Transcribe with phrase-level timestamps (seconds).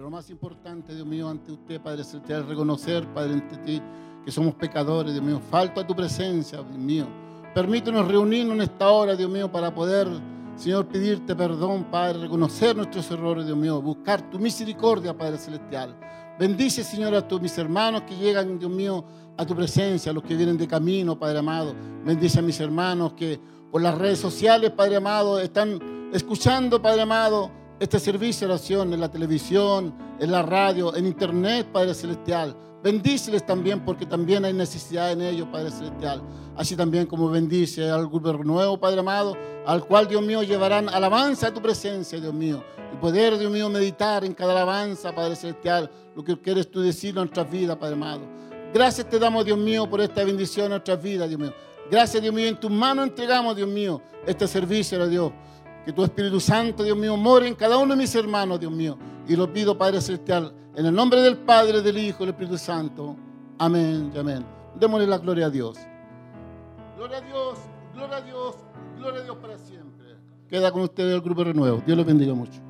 [0.00, 3.82] Lo más importante, Dios mío, ante usted, Padre Celestial, es reconocer, Padre, ante ti,
[4.24, 5.38] que somos pecadores, Dios mío.
[5.50, 7.06] Falta tu presencia, Dios mío.
[7.54, 10.08] Permítanos reunirnos en esta hora, Dios mío, para poder,
[10.56, 15.94] Señor, pedirte perdón, Padre, reconocer nuestros errores, Dios mío, buscar tu misericordia, Padre Celestial.
[16.38, 19.04] Bendice, Señor, a todos mis hermanos que llegan, Dios mío,
[19.36, 21.74] a tu presencia, los que vienen de camino, Padre amado.
[22.06, 23.38] Bendice a mis hermanos que
[23.70, 29.00] por las redes sociales, Padre amado, están escuchando, Padre amado, este servicio de oración en
[29.00, 32.54] la televisión, en la radio, en internet, Padre Celestial.
[32.82, 36.22] Bendíceles también porque también hay necesidad en ellos, Padre Celestial.
[36.56, 39.34] Así también como bendice al grupo nuevo, Padre amado,
[39.66, 42.62] al cual, Dios mío, llevarán alabanza a tu presencia, Dios mío.
[42.92, 47.10] Y poder, Dios mío, meditar en cada alabanza, Padre Celestial, lo que quieres tú decir
[47.10, 48.22] en nuestras vidas, Padre amado.
[48.74, 51.54] Gracias te damos, Dios mío, por esta bendición en nuestras vidas, Dios mío.
[51.90, 55.32] Gracias, Dios mío, en tus manos entregamos, Dios mío, este servicio, Dios.
[55.90, 58.96] Que tu Espíritu Santo, Dios mío, more en cada uno de mis hermanos, Dios mío.
[59.26, 62.56] Y lo pido, Padre Celestial, en el nombre del Padre, del Hijo y del Espíritu
[62.56, 63.16] Santo.
[63.58, 64.46] Amén y amén.
[64.76, 65.78] Démosle la gloria a Dios.
[66.96, 67.58] Gloria a Dios,
[67.92, 68.54] gloria a Dios,
[68.98, 70.14] gloria a Dios para siempre.
[70.48, 71.82] Queda con ustedes el grupo Renuevo.
[71.84, 72.60] Dios los bendiga mucho.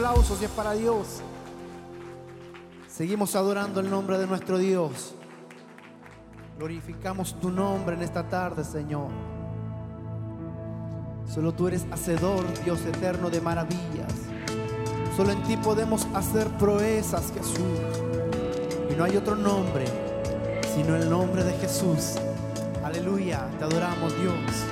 [0.00, 1.20] Aplauso si es para Dios.
[2.88, 5.14] Seguimos adorando el nombre de nuestro Dios.
[6.56, 9.10] Glorificamos tu nombre en esta tarde, Señor.
[11.28, 14.14] Solo tú eres hacedor, Dios eterno de maravillas.
[15.18, 17.58] Solo en ti podemos hacer proezas, Jesús.
[18.90, 19.84] Y no hay otro nombre
[20.74, 22.14] sino el nombre de Jesús.
[22.82, 24.69] Aleluya, te adoramos, Dios.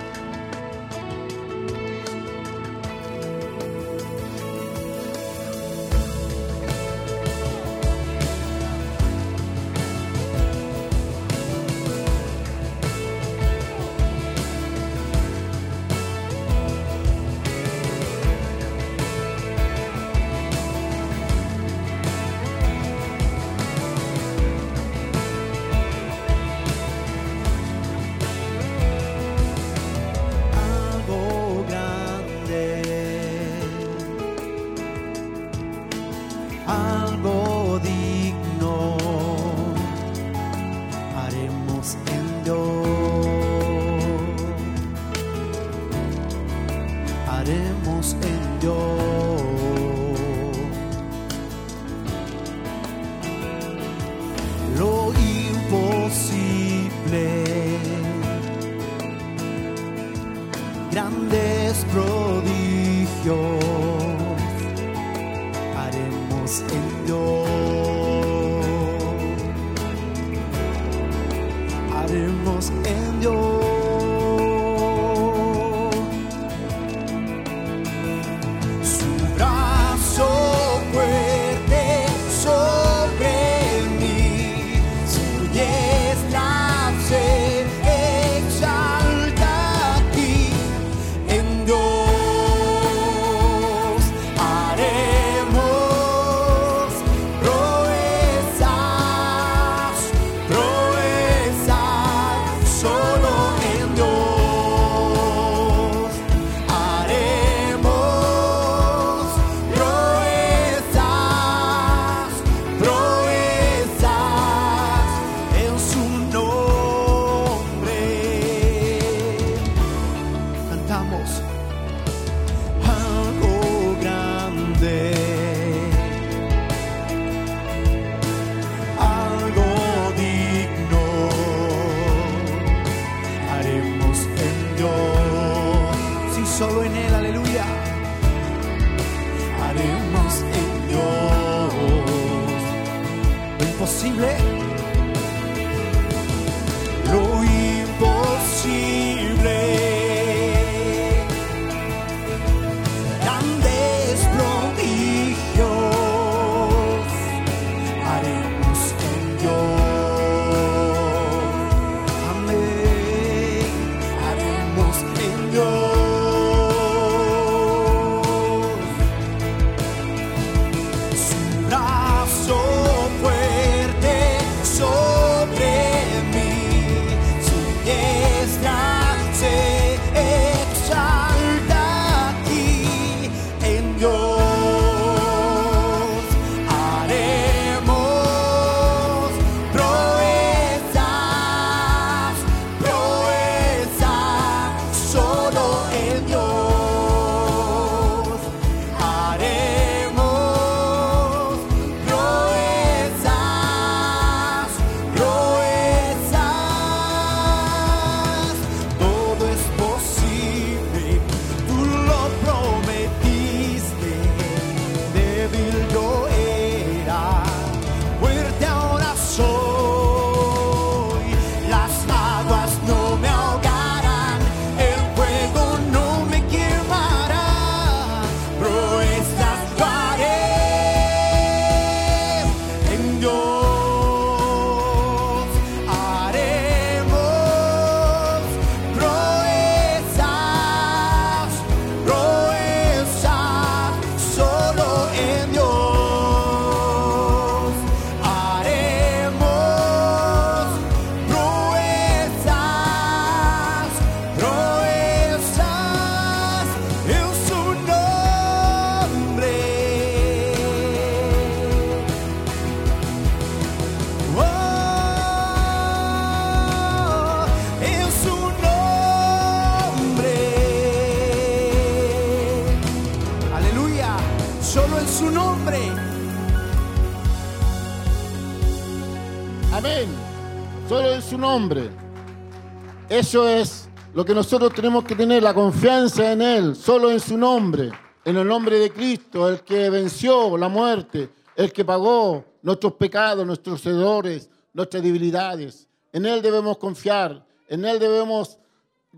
[283.19, 287.37] Eso es lo que nosotros tenemos que tener, la confianza en Él, solo en su
[287.37, 287.91] nombre,
[288.25, 293.45] en el nombre de Cristo, el que venció la muerte, el que pagó nuestros pecados,
[293.45, 295.89] nuestros errores, nuestras debilidades.
[296.13, 298.57] En Él debemos confiar, en Él debemos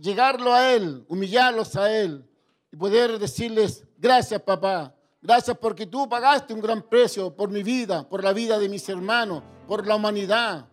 [0.01, 2.25] llegarlo a Él, humillarlos a Él
[2.73, 8.09] y poder decirles, gracias papá, gracias porque tú pagaste un gran precio por mi vida,
[8.09, 10.65] por la vida de mis hermanos, por la humanidad.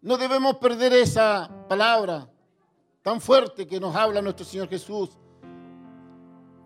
[0.00, 2.28] No debemos perder esa palabra
[3.04, 5.10] tan fuerte que nos habla nuestro Señor Jesús,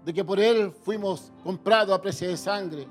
[0.04, 2.86] de que por Él fuimos comprados a precio de sangre.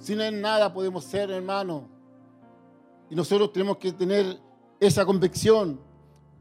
[0.00, 1.88] Sin Él nada podemos ser, hermano.
[3.08, 4.36] Y nosotros tenemos que tener
[4.80, 5.80] esa convicción,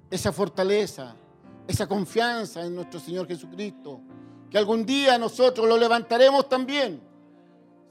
[0.09, 1.15] esa fortaleza,
[1.67, 4.01] esa confianza en nuestro Señor Jesucristo,
[4.49, 6.99] que algún día nosotros lo levantaremos también,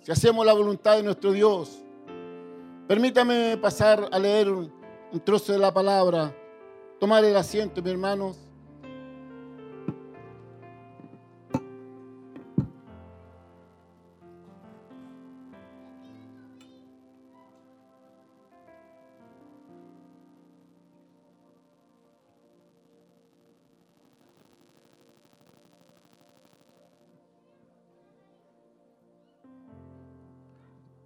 [0.01, 1.79] si hacemos la voluntad de nuestro Dios.
[2.89, 4.73] Permítame pasar a leer un,
[5.25, 6.35] trozo de la palabra
[7.03, 8.39] tomar el asiento, mis hermanos.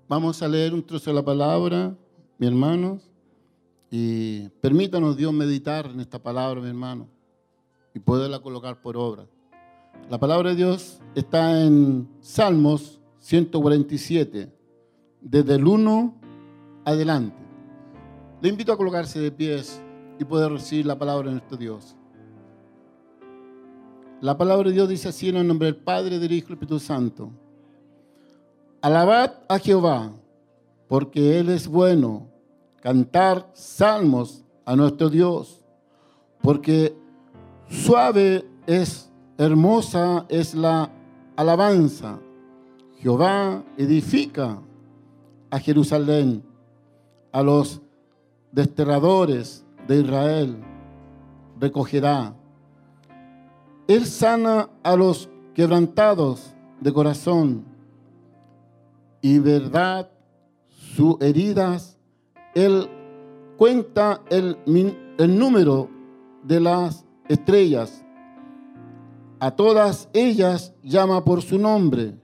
[0.07, 1.97] Vamos a leer un trozo de la palabra,
[2.37, 3.15] mis hermanos.
[3.90, 7.09] Y permítanos, Dios, meditar en esta palabra, mi hermano,
[7.95, 9.26] y poderla colocar por obra.
[10.11, 14.52] La palabra de Dios está en Salmos 147,
[15.21, 16.14] desde el 1
[16.85, 17.37] adelante.
[18.40, 19.83] Le invito a colocarse de pies
[20.19, 21.97] y poder recibir la palabra de nuestro Dios.
[24.21, 26.55] La palabra de Dios dice así en el nombre del Padre, del Hijo y del
[26.55, 27.31] Espíritu Santo.
[28.81, 30.12] Alabad a Jehová,
[30.88, 32.28] porque Él es bueno
[32.80, 35.62] cantar salmos a nuestro Dios,
[36.42, 36.97] porque
[37.68, 40.90] suave es, hermosa es la
[41.37, 42.18] alabanza.
[42.99, 44.61] Jehová edifica
[45.50, 46.42] a Jerusalén,
[47.33, 47.80] a los
[48.52, 50.56] desterradores de Israel,
[51.61, 52.35] recogerá.
[53.87, 57.64] Él sana a los quebrantados de corazón
[59.21, 60.11] y verdad
[60.68, 61.96] sus heridas
[62.57, 62.89] él
[63.59, 64.57] cuenta el,
[65.19, 65.91] número
[66.43, 68.03] de las estrellas.
[69.39, 72.15] A todas ellas llama por su nombre.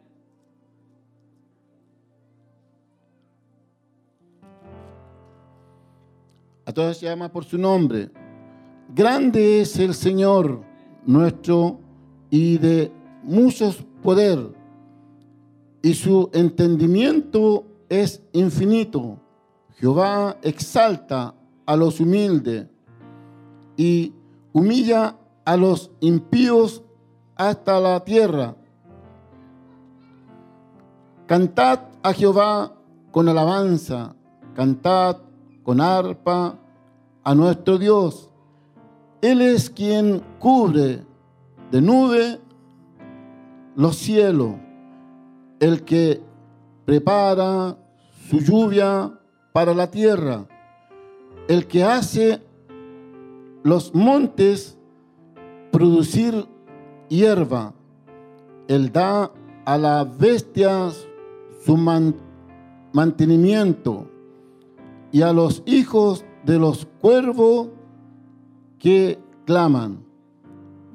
[6.64, 8.10] A todas llama por su nombre.
[8.94, 10.62] Grande es el Señor
[11.04, 11.78] nuestro
[12.30, 12.90] y de
[13.22, 14.38] muchos poder,
[15.82, 19.21] y su entendimiento es infinito.
[19.82, 21.34] Jehová exalta
[21.66, 22.68] a los humildes
[23.76, 24.14] y
[24.52, 26.84] humilla a los impíos
[27.34, 28.54] hasta la tierra.
[31.26, 32.72] Cantad a Jehová
[33.10, 34.14] con alabanza,
[34.54, 35.16] cantad
[35.64, 36.56] con arpa
[37.24, 38.30] a nuestro Dios.
[39.20, 41.04] Él es quien cubre
[41.72, 42.38] de nube
[43.74, 44.54] los cielos,
[45.58, 46.22] el que
[46.84, 47.76] prepara
[48.30, 49.18] su lluvia
[49.52, 50.46] para la tierra,
[51.48, 52.42] el que hace
[53.62, 54.78] los montes
[55.70, 56.46] producir
[57.08, 57.74] hierba,
[58.68, 59.30] él da
[59.64, 61.06] a las bestias
[61.64, 61.76] su
[62.92, 64.06] mantenimiento
[65.12, 67.68] y a los hijos de los cuervos
[68.78, 70.04] que claman.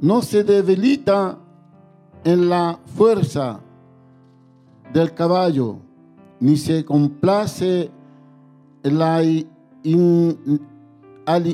[0.02, 1.38] No se debilita
[2.24, 3.60] en la fuerza
[4.94, 5.78] del caballo,
[6.40, 7.92] ni se complace
[8.84, 9.22] la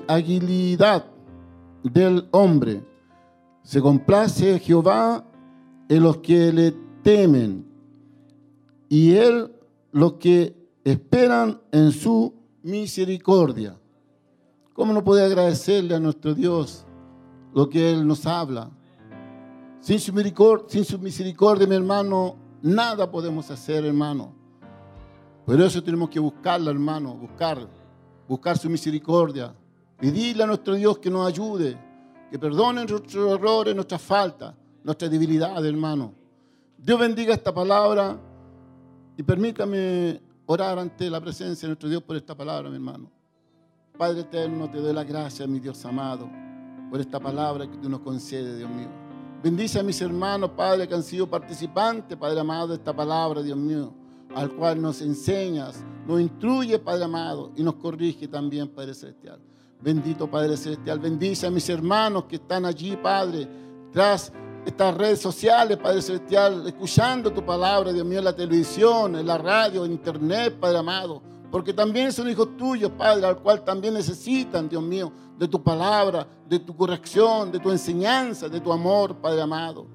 [0.07, 1.05] agilidad
[1.83, 2.83] del hombre.
[3.63, 5.25] Se complace Jehová
[5.89, 7.65] en los que le temen
[8.89, 9.51] y él
[9.91, 13.77] los que esperan en su misericordia.
[14.73, 16.85] ¿Cómo no puede agradecerle a nuestro Dios
[17.53, 18.71] lo que Él nos habla?
[19.79, 20.13] Sin su,
[20.67, 24.33] sin su misericordia, mi hermano, nada podemos hacer, hermano.
[25.45, 27.67] Por eso tenemos que buscarla, hermano, buscar,
[28.27, 29.53] buscar su misericordia.
[29.97, 31.77] Pedirle a nuestro Dios que nos ayude,
[32.31, 36.13] que perdone nuestros errores, nuestras faltas, nuestras debilidades, hermano.
[36.77, 38.17] Dios bendiga esta palabra
[39.17, 43.11] y permítame orar ante la presencia de nuestro Dios por esta palabra, mi hermano.
[43.97, 46.29] Padre eterno, te doy la gracia, mi Dios amado,
[46.89, 48.89] por esta palabra que tú nos concedes, Dios mío.
[49.43, 53.57] Bendice a mis hermanos, Padre, que han sido participantes, Padre amado, de esta palabra, Dios
[53.57, 53.93] mío,
[54.35, 59.39] al cual nos enseñas, nos instruye, Padre amado, y nos corrige también, Padre Celestial.
[59.81, 63.47] Bendito Padre Celestial, bendice a mis hermanos que están allí, Padre,
[63.91, 64.31] tras
[64.65, 69.37] estas redes sociales, Padre Celestial, escuchando tu palabra, Dios mío, en la televisión, en la
[69.37, 71.21] radio, en internet, Padre amado,
[71.51, 76.25] porque también son hijos tuyos, Padre, al cual también necesitan, Dios mío, de tu palabra,
[76.47, 79.85] de tu corrección, de tu enseñanza, de tu amor, Padre amado.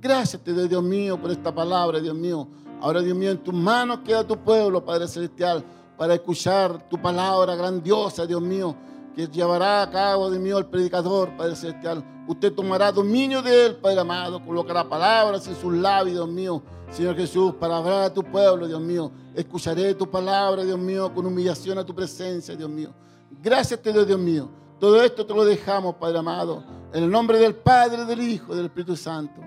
[0.00, 2.46] Gracias te doy, Dios mío, por esta palabra, Dios mío.
[2.80, 5.64] Ahora, Dios mío, en tus manos queda tu pueblo, Padre Celestial,
[5.96, 8.76] para escuchar tu palabra grandiosa, Dios mío
[9.18, 12.04] que llevará a cabo, de mío, el predicador, Padre Celestial.
[12.28, 16.62] Usted tomará dominio de él, Padre amado, colocará palabras en sus labios, Dios mío.
[16.88, 19.10] Señor Jesús, para hablar a tu pueblo, Dios mío.
[19.34, 22.94] Escucharé tu palabra, Dios mío, con humillación a tu presencia, Dios mío.
[23.42, 24.48] Gracias te doy, Dios mío.
[24.78, 28.66] Todo esto te lo dejamos, Padre amado, en el nombre del Padre, del Hijo del
[28.66, 29.40] Espíritu Santo.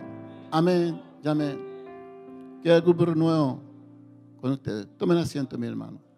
[0.52, 1.71] Amén y amén.
[2.64, 3.60] Queda el grupo nuevo
[4.40, 4.88] con ustedes.
[4.98, 6.11] Tomen asiento, mi hermano.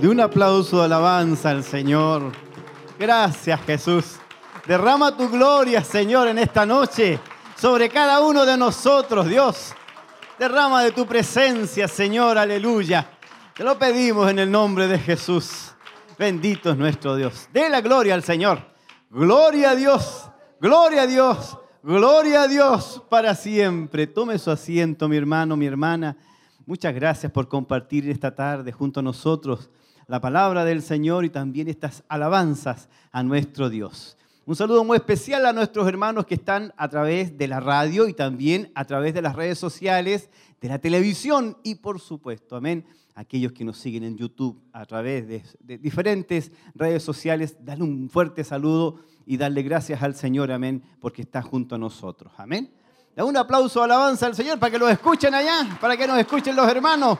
[0.00, 2.32] De un aplauso de alabanza al Señor.
[2.98, 4.16] Gracias Jesús.
[4.66, 7.20] Derrama tu gloria, Señor, en esta noche
[7.54, 9.74] sobre cada uno de nosotros, Dios.
[10.38, 13.10] Derrama de tu presencia, Señor, aleluya.
[13.54, 15.74] Te lo pedimos en el nombre de Jesús.
[16.18, 17.50] Bendito es nuestro Dios.
[17.52, 18.58] De la gloria al Señor.
[19.10, 20.30] Gloria a Dios.
[20.62, 21.58] Gloria a Dios.
[21.82, 24.06] Gloria a Dios para siempre.
[24.06, 26.16] Tome su asiento, mi hermano, mi hermana.
[26.64, 29.68] Muchas gracias por compartir esta tarde junto a nosotros
[30.10, 34.16] la palabra del Señor y también estas alabanzas a nuestro Dios.
[34.44, 38.12] Un saludo muy especial a nuestros hermanos que están a través de la radio y
[38.12, 40.28] también a través de las redes sociales,
[40.60, 45.28] de la televisión y por supuesto, amén, aquellos que nos siguen en YouTube a través
[45.28, 47.56] de, diferentes redes sociales.
[47.60, 52.32] Dale un fuerte saludo y darle gracias al Señor, amén, porque está junto a nosotros,
[52.36, 52.68] amén.
[53.14, 56.56] Da un aplauso, alabanza al Señor para que lo escuchen allá, para que nos escuchen
[56.56, 57.16] los hermanos.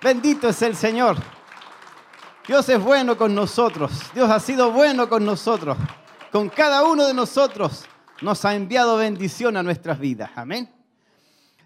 [0.00, 1.16] Bendito es el Señor.
[2.48, 3.92] Dios es bueno con nosotros.
[4.14, 5.76] Dios ha sido bueno con nosotros.
[6.32, 7.84] Con cada uno de nosotros
[8.22, 10.30] nos ha enviado bendición a nuestras vidas.
[10.34, 10.66] Amén.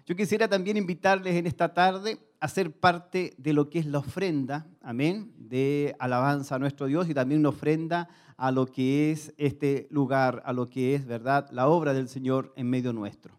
[0.05, 3.99] Yo quisiera también invitarles en esta tarde a ser parte de lo que es la
[3.99, 9.33] ofrenda, amén, de alabanza a nuestro Dios y también una ofrenda a lo que es
[9.37, 13.33] este lugar, a lo que es, ¿verdad?, la obra del Señor en medio nuestro.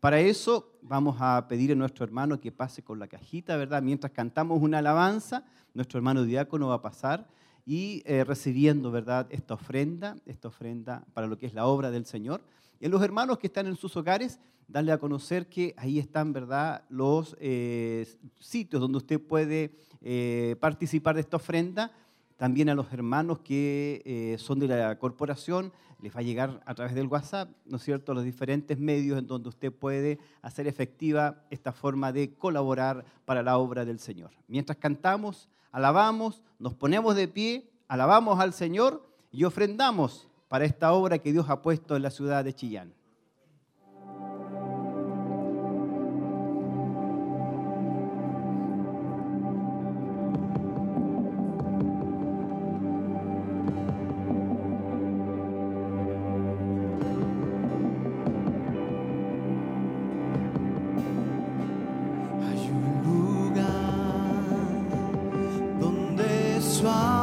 [0.00, 3.80] Para eso vamos a pedir a nuestro hermano que pase con la cajita, ¿verdad?
[3.82, 7.26] Mientras cantamos una alabanza, nuestro hermano diácono va a pasar
[7.66, 12.06] y eh, recibiendo, ¿verdad?, esta ofrenda, esta ofrenda para lo que es la obra del
[12.06, 12.42] Señor.
[12.80, 16.32] Y a los hermanos que están en sus hogares, darle a conocer que ahí están,
[16.32, 18.06] ¿verdad?, los eh,
[18.38, 21.92] sitios donde usted puede eh, participar de esta ofrenda.
[22.36, 26.74] También a los hermanos que eh, son de la corporación, les va a llegar a
[26.74, 31.44] través del WhatsApp, ¿no es cierto?, los diferentes medios en donde usted puede hacer efectiva
[31.50, 34.30] esta forma de colaborar para la obra del Señor.
[34.48, 41.18] Mientras cantamos, alabamos, nos ponemos de pie, alabamos al Señor y ofrendamos para esta obra
[41.18, 42.92] que Dios ha puesto en la ciudad de Chillán.
[66.82, 67.19] Donde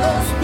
[0.00, 0.37] Oh.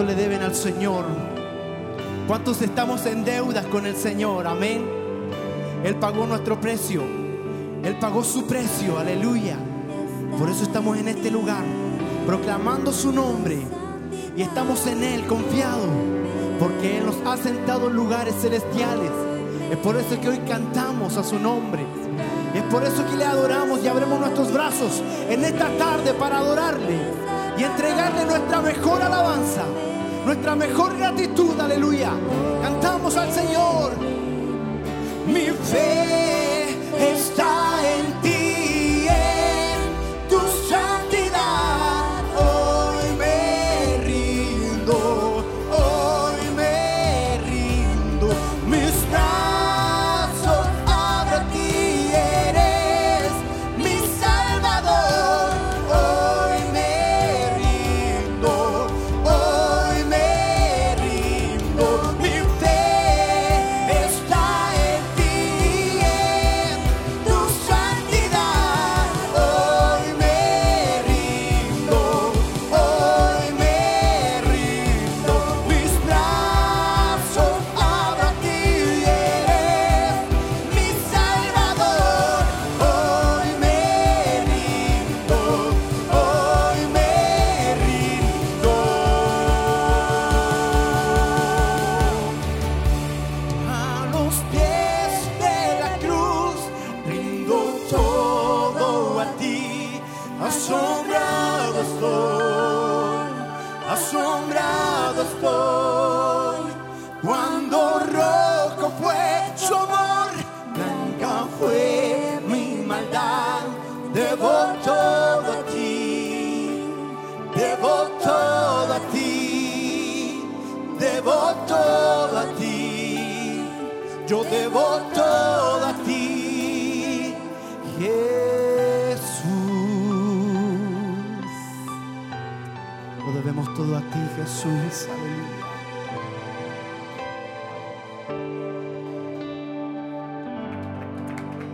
[0.00, 1.04] ¿Cuánto le deben al Señor?
[2.26, 4.46] ¿Cuántos estamos en deudas con el Señor?
[4.46, 4.82] Amén.
[5.84, 7.02] Él pagó nuestro precio.
[7.84, 8.98] Él pagó su precio.
[8.98, 9.58] Aleluya.
[10.38, 11.62] Por eso estamos en este lugar,
[12.26, 13.58] proclamando su nombre.
[14.34, 15.90] Y estamos en Él confiados.
[16.58, 19.10] Porque Él nos ha sentado en lugares celestiales.
[19.70, 21.84] Es por eso que hoy cantamos a su nombre.
[22.54, 27.20] Es por eso que le adoramos y abrimos nuestros brazos en esta tarde para adorarle
[27.58, 29.64] y entregarle nuestra mejor alabanza,
[30.24, 32.12] nuestra mejor gratitud, aleluya.
[32.62, 33.92] Cantamos al Señor.
[35.26, 36.76] Mi fe
[37.12, 37.69] está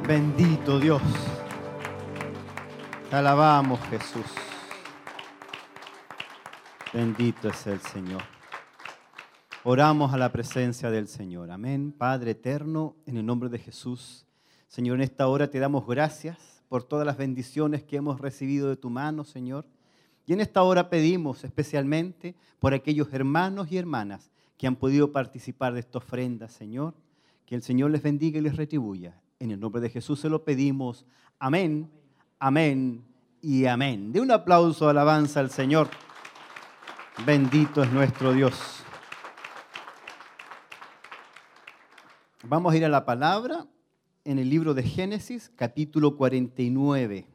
[0.07, 1.03] Bendito Dios.
[3.11, 4.25] Te alabamos, Jesús.
[6.93, 8.23] Bendito es el Señor.
[9.65, 11.51] Oramos a la presencia del Señor.
[11.51, 11.91] Amén.
[11.91, 14.25] Padre eterno, en el nombre de Jesús.
[14.69, 18.77] Señor, en esta hora te damos gracias por todas las bendiciones que hemos recibido de
[18.77, 19.67] tu mano, Señor.
[20.25, 25.73] Y en esta hora pedimos especialmente por aquellos hermanos y hermanas que han podido participar
[25.73, 26.95] de esta ofrenda, Señor.
[27.45, 29.21] Que el Señor les bendiga y les retribuya.
[29.39, 31.05] En el nombre de Jesús se lo pedimos.
[31.39, 31.91] Amén,
[32.39, 33.05] amén
[33.43, 34.13] y amén.
[34.13, 35.89] De un aplauso alabanza al Señor.
[37.25, 38.55] Bendito es nuestro Dios.
[42.45, 43.67] Vamos a ir a la palabra
[44.25, 47.27] en el libro de Génesis, capítulo 49.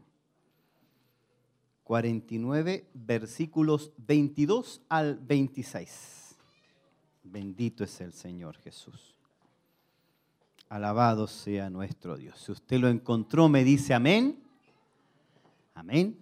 [1.83, 6.37] 49, versículos 22 al 26.
[7.23, 9.20] Bendito es el Señor Jesús.
[10.71, 12.39] Alabado sea nuestro Dios.
[12.39, 14.41] Si usted lo encontró, me dice amén.
[15.73, 16.17] Amén.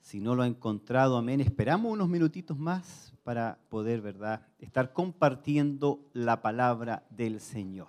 [0.00, 1.40] Si no lo ha encontrado, amén.
[1.40, 7.88] Esperamos unos minutitos más para poder, ¿verdad?, estar compartiendo la palabra del Señor.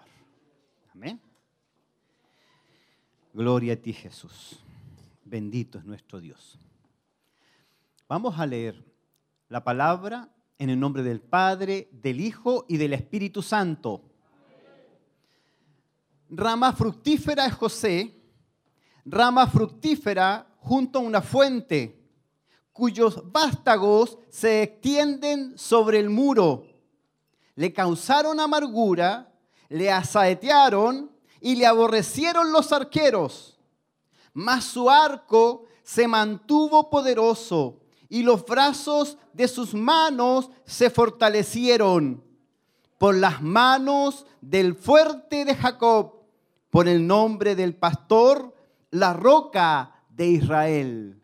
[0.92, 1.22] Amén.
[3.32, 4.60] Gloria a ti, Jesús.
[5.24, 6.58] Bendito es nuestro Dios.
[8.10, 8.84] Vamos a leer
[9.50, 14.02] la palabra en el nombre del Padre, del Hijo y del Espíritu Santo.
[16.30, 18.14] Rama fructífera es José,
[19.06, 21.98] rama fructífera junto a una fuente,
[22.74, 26.66] cuyos vástagos se extienden sobre el muro.
[27.56, 29.34] Le causaron amargura,
[29.70, 33.58] le asaetearon y le aborrecieron los arqueros.
[34.34, 42.24] Mas su arco se mantuvo poderoso y los brazos de sus manos se fortalecieron
[42.98, 46.17] por las manos del fuerte de Jacob,
[46.70, 48.54] por el nombre del pastor,
[48.92, 51.22] la roca de Israel.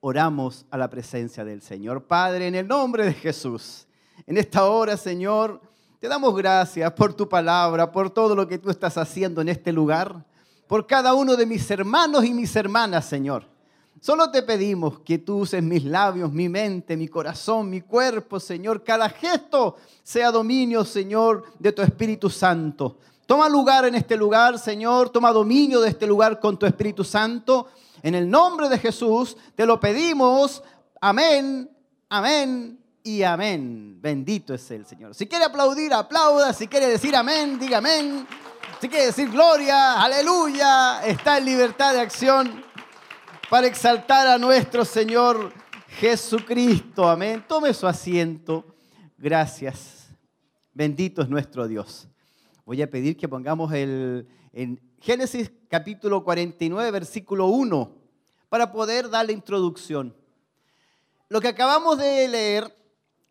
[0.00, 2.04] Oramos a la presencia del Señor.
[2.04, 3.86] Padre, en el nombre de Jesús,
[4.26, 5.60] en esta hora, Señor,
[5.98, 9.72] te damos gracias por tu palabra, por todo lo que tú estás haciendo en este
[9.72, 10.24] lugar,
[10.66, 13.44] por cada uno de mis hermanos y mis hermanas, Señor.
[14.00, 18.84] Solo te pedimos que tú uses mis labios, mi mente, mi corazón, mi cuerpo, Señor.
[18.84, 22.98] Cada gesto sea dominio, Señor, de tu Espíritu Santo.
[23.26, 25.10] Toma lugar en este lugar, Señor.
[25.10, 27.68] Toma dominio de este lugar con tu Espíritu Santo.
[28.02, 30.62] En el nombre de Jesús te lo pedimos.
[31.00, 31.68] Amén,
[32.08, 33.98] amén y amén.
[34.00, 35.12] Bendito es el Señor.
[35.14, 36.52] Si quiere aplaudir, aplauda.
[36.52, 38.26] Si quiere decir amén, diga amén.
[38.80, 42.64] Si quiere decir gloria, aleluya, está en libertad de acción
[43.50, 45.52] para exaltar a nuestro Señor
[45.98, 47.08] Jesucristo.
[47.08, 47.44] Amén.
[47.48, 48.64] Tome su asiento.
[49.18, 50.08] Gracias.
[50.72, 52.06] Bendito es nuestro Dios.
[52.66, 57.94] Voy a pedir que pongamos el, en Génesis capítulo 49, versículo 1,
[58.48, 60.12] para poder dar la introducción.
[61.28, 62.76] Lo que acabamos de leer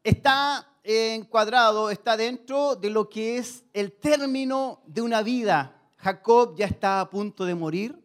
[0.06, 5.82] está encuadrado, está dentro de lo que es el término de una vida.
[5.98, 8.02] Jacob ya está a punto de morir.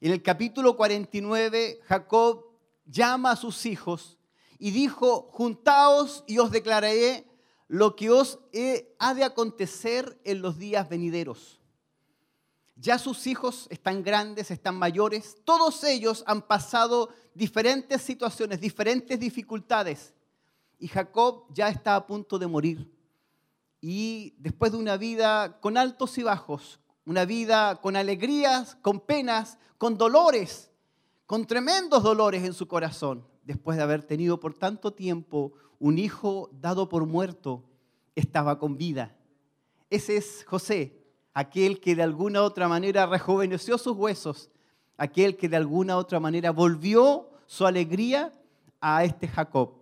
[0.00, 2.46] En el capítulo 49, Jacob
[2.86, 4.16] llama a sus hijos
[4.58, 7.26] y dijo, juntaos y os declararé
[7.68, 8.38] lo que os
[8.98, 11.60] ha de acontecer en los días venideros.
[12.76, 20.12] Ya sus hijos están grandes, están mayores, todos ellos han pasado diferentes situaciones, diferentes dificultades
[20.78, 22.92] y Jacob ya está a punto de morir.
[23.80, 29.58] Y después de una vida con altos y bajos, una vida con alegrías, con penas,
[29.78, 30.70] con dolores,
[31.24, 36.50] con tremendos dolores en su corazón, después de haber tenido por tanto tiempo un hijo
[36.60, 37.62] dado por muerto,
[38.14, 39.16] estaba con vida.
[39.88, 40.98] Ese es José,
[41.32, 44.50] aquel que de alguna otra manera rejuveneció sus huesos,
[44.96, 48.32] aquel que de alguna otra manera volvió su alegría
[48.80, 49.74] a este Jacob.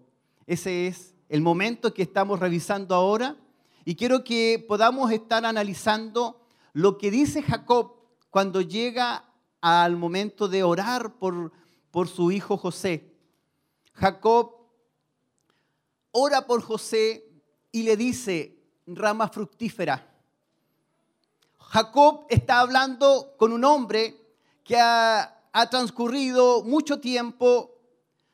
[0.47, 3.37] Ese es el momento que estamos revisando ahora
[3.85, 6.41] y quiero que podamos estar analizando
[6.75, 7.95] lo que dice Jacob
[8.31, 9.25] cuando llega
[9.61, 11.53] al momento de orar por,
[11.91, 13.14] por su hijo José.
[13.95, 14.55] Jacob
[16.11, 17.25] ora por José
[17.73, 20.11] y le dice, rama fructífera.
[21.59, 24.17] Jacob está hablando con un hombre
[24.63, 25.31] que ha,
[25.71, 27.71] transcurrido mucho tiempo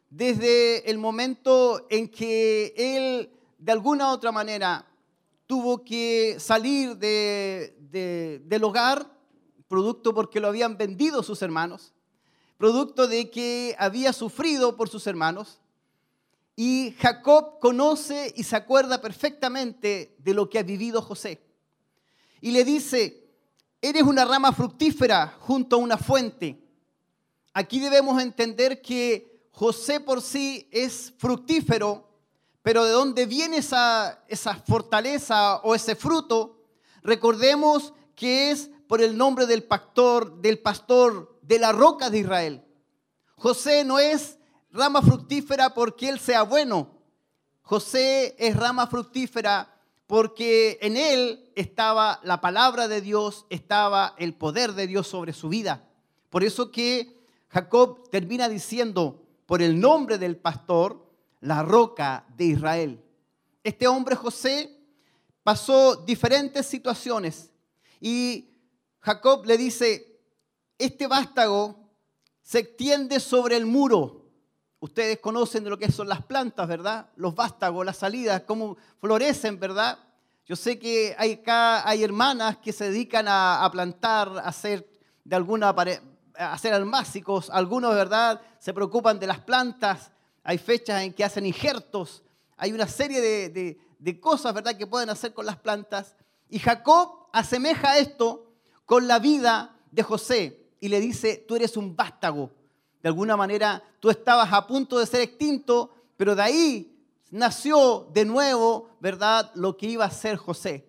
[0.08, 4.86] desde el momento en que él de alguna u otra manera
[5.46, 9.06] tuvo que salir del hogar,
[9.68, 11.92] producto porque lo habían vendido sus hermanos,
[12.60, 15.58] producto de que había sufrido por sus hermanos.
[16.54, 21.40] Y Jacob conoce y se acuerda perfectamente de lo que ha vivido José.
[22.42, 23.26] Y le dice,
[23.80, 26.62] eres una rama fructífera junto a una fuente.
[27.54, 32.10] Aquí debemos entender que José por sí es fructífero,
[32.60, 36.60] pero de dónde viene esa, esa fortaleza o ese fruto,
[37.02, 42.62] recordemos que es por el nombre del pastor, del pastor de la roca de Israel.
[43.34, 44.38] José no es
[44.70, 46.92] rama fructífera porque él sea bueno.
[47.62, 49.76] José es rama fructífera
[50.06, 55.48] porque en él estaba la palabra de Dios, estaba el poder de Dios sobre su
[55.48, 55.88] vida.
[56.28, 61.04] Por eso que Jacob termina diciendo, por el nombre del pastor,
[61.40, 63.02] la roca de Israel.
[63.64, 64.78] Este hombre José
[65.42, 67.50] pasó diferentes situaciones
[68.00, 68.50] y
[69.00, 70.09] Jacob le dice,
[70.80, 71.76] este vástago
[72.42, 74.24] se extiende sobre el muro.
[74.80, 77.10] Ustedes conocen de lo que son las plantas, ¿verdad?
[77.16, 79.98] Los vástagos, las salidas, cómo florecen, ¿verdad?
[80.46, 84.90] Yo sé que hay acá hay hermanas que se dedican a, a plantar, a hacer
[85.22, 85.74] de alguna
[86.34, 90.10] hacer almácicos, algunos, ¿verdad?, se preocupan de las plantas,
[90.42, 92.22] hay fechas en que hacen injertos,
[92.56, 96.16] hay una serie de, de cosas, ¿verdad?, que pueden hacer con las plantas.
[96.48, 98.54] Y Jacob asemeja esto
[98.86, 102.50] con la vida de José y le dice, tú eres un vástago.
[103.02, 108.24] De alguna manera, tú estabas a punto de ser extinto, pero de ahí nació de
[108.24, 110.88] nuevo, ¿verdad?, lo que iba a ser José.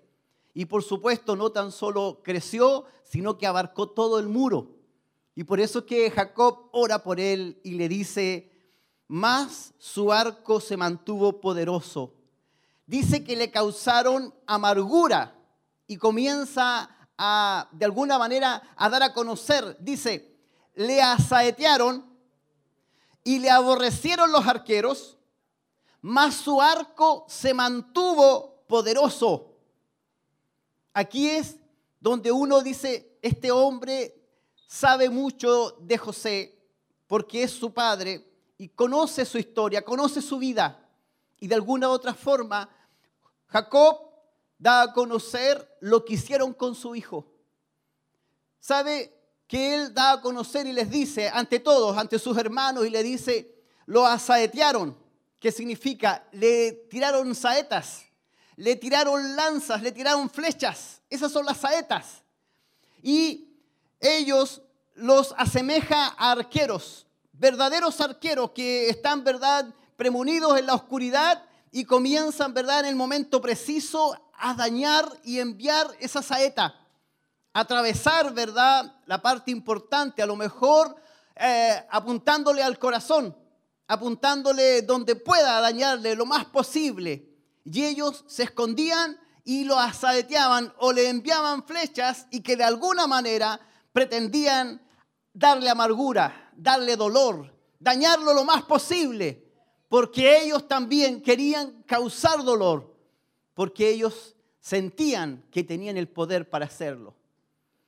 [0.53, 4.69] Y por supuesto, no tan solo creció, sino que abarcó todo el muro.
[5.35, 8.51] Y por eso que Jacob ora por él y le dice,
[9.07, 12.13] más su arco se mantuvo poderoso.
[12.85, 15.35] Dice que le causaron amargura
[15.87, 16.89] y comienza
[17.71, 19.77] de alguna manera, a dar a conocer.
[19.79, 20.35] Dice,
[20.73, 22.05] le asaetearon
[23.23, 25.17] y le aborrecieron los arqueros,
[26.01, 29.53] mas su arco se mantuvo poderoso.
[30.93, 31.57] Aquí es
[31.99, 34.15] donde uno dice, este hombre
[34.65, 36.57] sabe mucho de José
[37.05, 38.25] porque es su padre
[38.57, 40.89] y conoce su historia, conoce su vida.
[41.39, 42.69] Y de alguna otra forma,
[43.47, 44.10] Jacob
[44.61, 47.25] da a conocer lo que hicieron con su hijo.
[48.59, 49.11] Sabe
[49.47, 53.01] que él da a conocer y les dice ante todos, ante sus hermanos, y le
[53.01, 53.55] dice,
[53.87, 54.95] lo asaetearon,
[55.39, 58.03] que significa, le tiraron saetas,
[58.55, 62.21] le tiraron lanzas, le tiraron flechas, esas son las saetas.
[63.01, 63.57] Y
[63.99, 64.61] ellos
[64.93, 72.53] los asemeja a arqueros, verdaderos arqueros que están, ¿verdad?, premunidos en la oscuridad y comienzan,
[72.53, 76.75] ¿verdad?, en el momento preciso a dañar y enviar esa saeta,
[77.53, 80.95] atravesar, ¿verdad?, la parte importante, a lo mejor
[81.35, 83.35] eh, apuntándole al corazón,
[83.87, 87.29] apuntándole donde pueda dañarle lo más posible.
[87.63, 93.05] Y ellos se escondían y lo asaeteaban o le enviaban flechas y que de alguna
[93.05, 93.59] manera
[93.93, 94.81] pretendían
[95.33, 99.51] darle amargura, darle dolor, dañarlo lo más posible,
[99.87, 102.90] porque ellos también querían causar dolor,
[103.53, 107.15] porque ellos sentían que tenían el poder para hacerlo.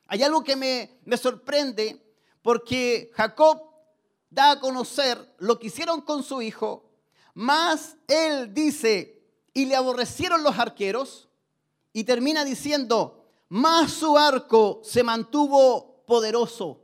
[0.06, 2.00] Hay algo que me, me sorprende,
[2.42, 3.62] porque Jacob
[4.30, 6.90] da a conocer lo que hicieron con su hijo,
[7.34, 11.28] más él dice, y le aborrecieron los arqueros,
[11.92, 16.80] y termina diciendo, más su arco se mantuvo poderoso.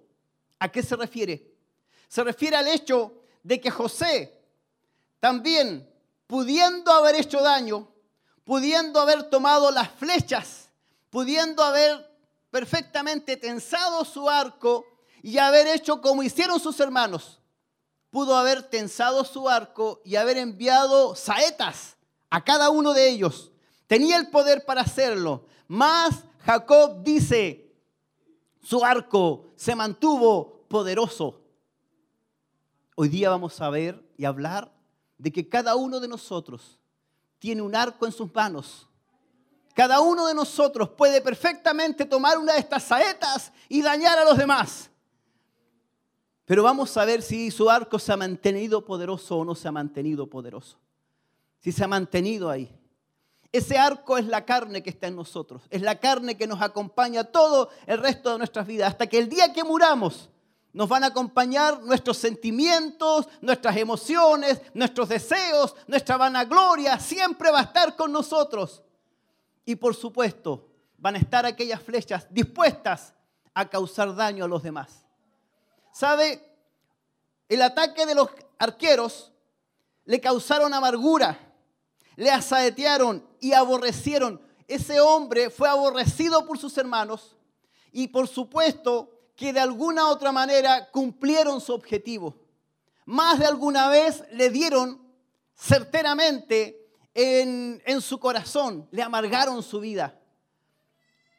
[0.59, 1.53] ¿A qué se refiere?
[2.09, 3.13] Se refiere al hecho
[3.43, 4.41] de que José
[5.19, 5.89] también,
[6.27, 7.89] pudiendo haber hecho daño,
[8.45, 10.69] pudiendo haber tomado las flechas,
[11.11, 12.11] pudiendo haber
[12.51, 14.85] perfectamente tensado su arco
[15.23, 17.41] y haber hecho como hicieron sus hermanos,
[18.11, 21.97] pudo haber tensado su arco y haber enviado saetas
[22.29, 23.53] a cada uno de ellos.
[23.87, 25.47] Tenía el poder para hacerlo.
[25.69, 27.73] Más Jacob dice,
[28.63, 31.41] su arco se mantuvo poderoso.
[32.97, 34.73] Hoy día vamos a ver y hablar
[35.19, 36.80] de que cada uno de nosotros
[37.41, 38.87] tiene un arco en sus manos.
[39.75, 44.39] Cada uno de nosotros puede perfectamente tomar una de estas saetas y dañar a los
[44.39, 44.91] demás.
[46.45, 49.73] Pero vamos a ver si su arco se ha mantenido poderoso o no se ha
[49.73, 50.79] mantenido poderoso.
[51.61, 52.71] Si se ha mantenido ahí.
[53.53, 57.25] Ese arco es la carne que está en nosotros, es la carne que nos acompaña
[57.25, 60.29] todo el resto de nuestras vidas, hasta que el día que muramos
[60.73, 67.65] nos van a acompañar nuestros sentimientos, nuestras emociones, nuestros deseos, nuestra vanagloria, siempre va a
[67.65, 68.83] estar con nosotros.
[69.65, 73.15] Y por supuesto, van a estar aquellas flechas dispuestas
[73.55, 75.05] a causar daño a los demás.
[75.93, 76.47] ¿Sabe?
[77.49, 79.33] El ataque de los arqueros
[80.05, 81.39] le causaron amargura
[82.21, 84.43] le asaetearon y aborrecieron.
[84.69, 87.35] Ese hombre fue aborrecido por sus hermanos
[87.93, 92.37] y por supuesto que de alguna otra manera cumplieron su objetivo.
[93.07, 95.01] Más de alguna vez le dieron
[95.57, 100.15] certeramente en, en su corazón, le amargaron su vida.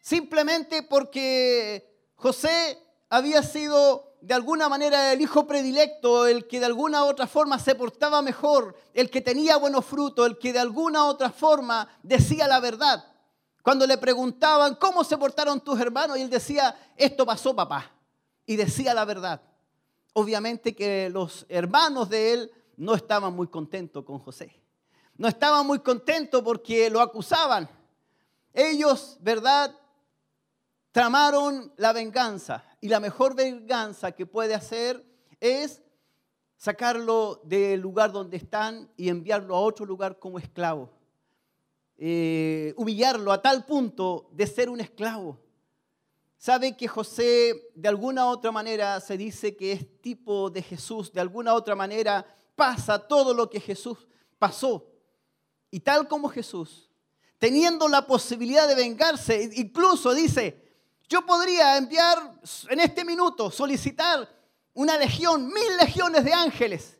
[0.01, 7.05] Simplemente porque José había sido de alguna manera el hijo predilecto, el que de alguna
[7.05, 11.29] otra forma se portaba mejor, el que tenía buenos frutos, el que de alguna otra
[11.29, 13.10] forma decía la verdad.
[13.61, 16.17] Cuando le preguntaban, ¿cómo se portaron tus hermanos?
[16.17, 17.91] Él decía, esto pasó papá.
[18.45, 19.41] Y decía la verdad.
[20.13, 24.55] Obviamente que los hermanos de él no estaban muy contentos con José.
[25.15, 27.69] No estaban muy contentos porque lo acusaban.
[28.53, 29.75] Ellos, ¿verdad?
[30.91, 35.05] Tramaron la venganza y la mejor venganza que puede hacer
[35.39, 35.81] es
[36.57, 40.89] sacarlo del lugar donde están y enviarlo a otro lugar como esclavo.
[42.03, 45.39] Eh, humillarlo a tal punto de ser un esclavo.
[46.35, 51.21] Sabe que José de alguna otra manera se dice que es tipo de Jesús, de
[51.21, 52.25] alguna otra manera
[52.55, 53.99] pasa todo lo que Jesús
[54.39, 54.87] pasó.
[55.69, 56.89] Y tal como Jesús,
[57.37, 60.59] teniendo la posibilidad de vengarse, incluso dice,
[61.07, 62.17] yo podría enviar
[62.71, 64.27] en este minuto, solicitar
[64.73, 66.97] una legión, mil legiones de ángeles.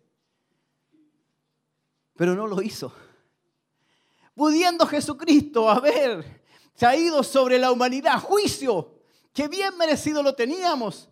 [2.16, 2.94] Pero no lo hizo.
[4.36, 6.42] Pudiendo Jesucristo haber
[6.76, 9.00] traído sobre la humanidad juicio,
[9.34, 11.10] que bien merecido lo teníamos,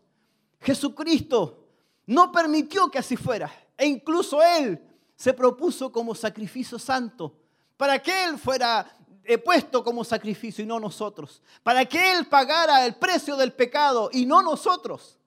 [0.59, 1.67] Jesucristo
[2.05, 3.51] no permitió que así fuera.
[3.77, 4.81] E incluso Él
[5.15, 7.35] se propuso como sacrificio santo
[7.77, 12.83] para que Él fuera he puesto como sacrificio y no nosotros, para que Él pagara
[12.85, 15.19] el precio del pecado y no nosotros.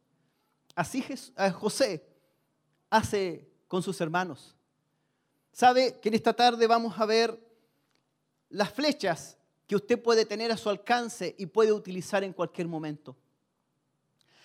[0.74, 2.04] Así eh, José
[2.90, 4.56] hace con sus hermanos.
[5.52, 7.38] ¿Sabe que en esta tarde vamos a ver
[8.52, 9.36] las flechas
[9.66, 13.16] que usted puede tener a su alcance y puede utilizar en cualquier momento?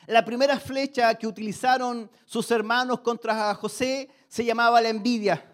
[0.08, 5.46] La primera flecha que utilizaron sus hermanos contra José se llamaba la envidia.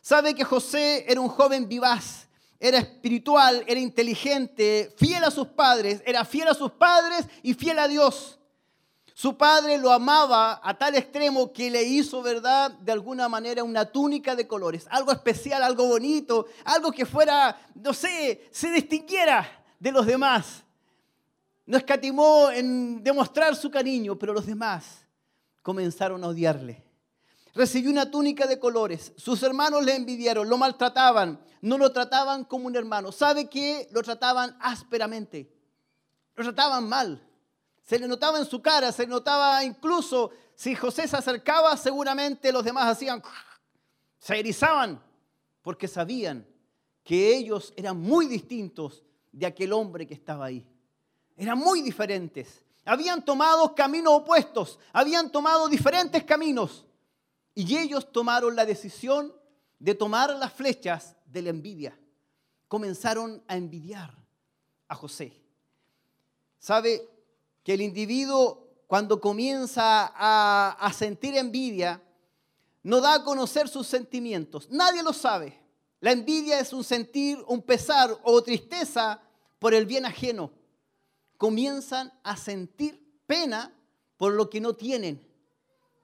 [0.00, 2.26] Sabe que José era un joven vivaz,
[2.58, 7.78] era espiritual, era inteligente, fiel a sus padres, era fiel a sus padres y fiel
[7.78, 8.40] a Dios.
[9.14, 12.70] Su padre lo amaba a tal extremo que le hizo, ¿verdad?
[12.70, 17.92] De alguna manera una túnica de colores, algo especial, algo bonito, algo que fuera, no
[17.92, 20.62] sé, se distinguiera de los demás.
[21.66, 25.06] No escatimó en demostrar su cariño, pero los demás
[25.62, 26.82] comenzaron a odiarle.
[27.54, 29.12] Recibió una túnica de colores.
[29.16, 33.12] Sus hermanos le envidiaron, lo maltrataban, no lo trataban como un hermano.
[33.12, 33.88] ¿Sabe qué?
[33.92, 35.52] Lo trataban ásperamente.
[36.34, 37.22] Lo trataban mal.
[37.82, 42.52] Se le notaba en su cara, se le notaba incluso si José se acercaba, seguramente
[42.52, 43.22] los demás hacían,
[44.18, 45.02] se erizaban,
[45.62, 46.46] porque sabían
[47.02, 49.02] que ellos eran muy distintos
[49.32, 50.66] de aquel hombre que estaba ahí.
[51.36, 52.64] Eran muy diferentes.
[52.84, 56.84] Habían tomado caminos opuestos, habían tomado diferentes caminos.
[57.54, 59.32] Y ellos tomaron la decisión
[59.78, 61.98] de tomar las flechas de la envidia.
[62.68, 64.16] Comenzaron a envidiar
[64.88, 65.32] a José.
[66.58, 67.08] ¿Sabe?
[67.62, 72.02] Que el individuo cuando comienza a, sentir envidia,
[72.82, 74.68] no da a conocer sus sentimientos.
[74.68, 75.58] Nadie lo sabe.
[76.00, 79.18] La envidia es un sentir, un pesar o tristeza
[79.58, 80.50] por el bien ajeno.
[81.38, 83.72] Comienzan a sentir pena
[84.18, 85.26] por lo que no tienen.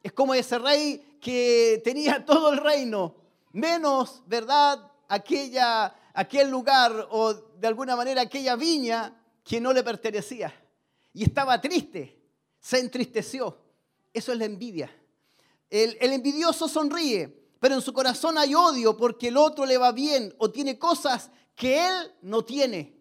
[0.02, 3.14] Es como ese rey que tenía todo el reino,
[3.52, 4.90] menos, ¿verdad?
[5.09, 10.54] Aquella, aquel lugar o de alguna manera aquella viña que no le pertenecía
[11.18, 12.16] y estaba triste,
[12.60, 13.58] se entristeció.
[14.14, 14.88] Eso es la envidia.
[15.68, 19.90] El, el, envidioso sonríe, pero en su corazón hay odio porque el otro le va
[19.90, 22.96] bien o tiene cosas que él no tiene.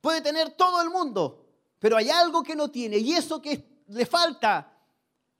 [0.00, 1.48] Puede tener todo el mundo,
[1.80, 4.72] pero hay algo que no tiene y eso que le falta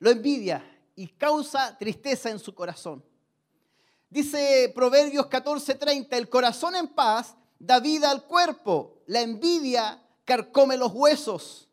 [0.00, 0.64] lo envidia
[0.96, 3.00] y causa tristeza en su corazón.
[4.10, 10.90] Dice Proverbios 14:30, el corazón en paz da vida al cuerpo, la envidia carcome los
[10.92, 11.67] huesos.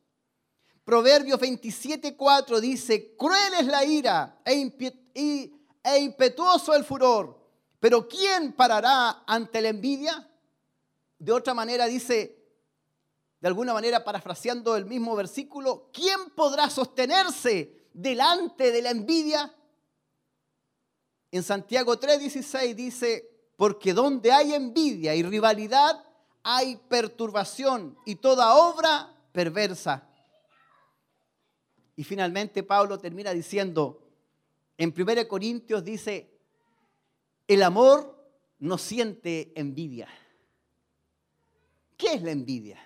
[0.86, 5.52] Proverbios 27.4 dice, cruel es la ira e,
[5.84, 7.36] e impetuoso el furor,
[7.80, 10.30] pero ¿quién parará ante la envidia?
[11.18, 12.38] De otra manera dice,
[13.42, 19.56] de alguna manera parafraseando el mismo versículo, ¿quién podrá sostenerse delante de la envidia?
[21.32, 26.04] En Santiago 3:16 dice, porque donde hay envidia y rivalidad,
[26.44, 30.08] hay perturbación y toda obra perversa.
[31.96, 34.02] Y finalmente Pablo termina diciendo,
[34.78, 36.30] en 1 Corintios dice,
[37.48, 38.16] el amor
[38.60, 40.08] no siente envidia.
[41.98, 42.80] ¿Qué es la envidia?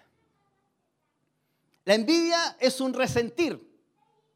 [1.85, 3.59] La envidia es un resentir,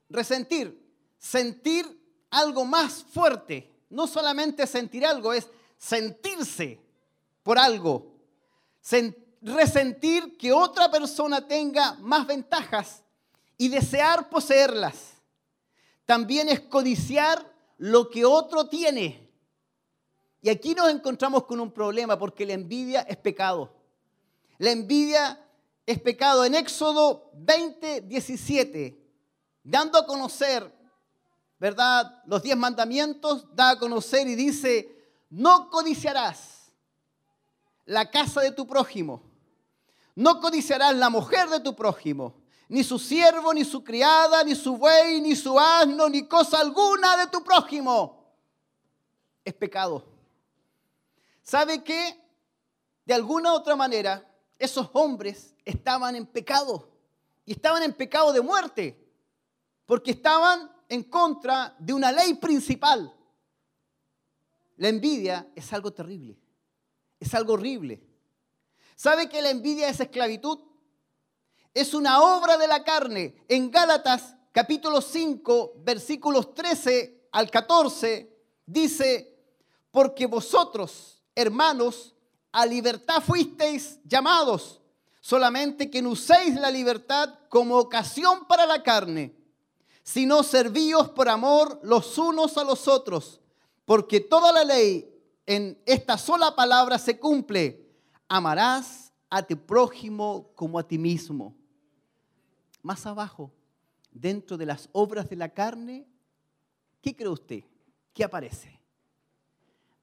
[0.09, 0.81] resentir,
[1.19, 1.85] sentir
[2.31, 3.69] algo más fuerte.
[3.91, 5.47] No solamente sentir algo, es
[5.77, 6.79] sentirse
[7.43, 8.11] por algo.
[9.41, 13.02] resentir que otra persona tenga más ventajas
[13.63, 15.13] y desear poseerlas.
[16.05, 19.31] También es codiciar lo que otro tiene.
[20.41, 23.73] Y aquí nos encontramos con un problema porque la envidia es pecado.
[24.57, 25.41] La envidia
[25.85, 26.43] es pecado.
[26.43, 29.01] En Éxodo 20, 17,
[29.63, 30.69] dando a conocer,
[31.57, 32.21] ¿verdad?
[32.25, 34.93] Los diez mandamientos, da a conocer y dice,
[35.29, 36.73] no codiciarás
[37.85, 39.23] la casa de tu prójimo.
[40.15, 42.42] No codiciarás la mujer de tu prójimo
[42.73, 47.15] ni su siervo, ni su criada, ni su buey, ni su asno, ni cosa alguna
[47.17, 48.33] de tu prójimo.
[49.45, 50.03] Es pecado.
[51.43, 52.19] ¿Sabe qué?
[53.05, 56.89] De alguna u otra manera, esos hombres estaban en pecado.
[57.45, 59.07] Y estaban en pecado de muerte.
[59.85, 63.15] Porque estaban en contra de una ley principal.
[64.77, 66.39] La envidia es algo terrible.
[67.19, 68.01] Es algo horrible.
[68.95, 70.72] ¿Sabe que la envidia es esclavitud?
[71.73, 73.35] Es una obra de la carne.
[73.47, 78.31] En Gálatas capítulo 5, versículos 13 al 14,
[78.65, 79.35] dice,
[79.91, 82.15] porque vosotros, hermanos,
[82.51, 84.79] a libertad fuisteis llamados,
[85.19, 89.35] solamente que no uséis la libertad como ocasión para la carne,
[90.03, 93.39] sino servíos por amor los unos a los otros,
[93.85, 95.09] porque toda la ley
[95.47, 97.89] en esta sola palabra se cumple,
[98.27, 101.55] amarás a tu prójimo como a ti mismo
[102.83, 103.51] más abajo,
[104.11, 106.05] dentro de las obras de la carne,
[107.01, 107.63] ¿qué cree usted?
[108.13, 108.79] ¿Qué aparece?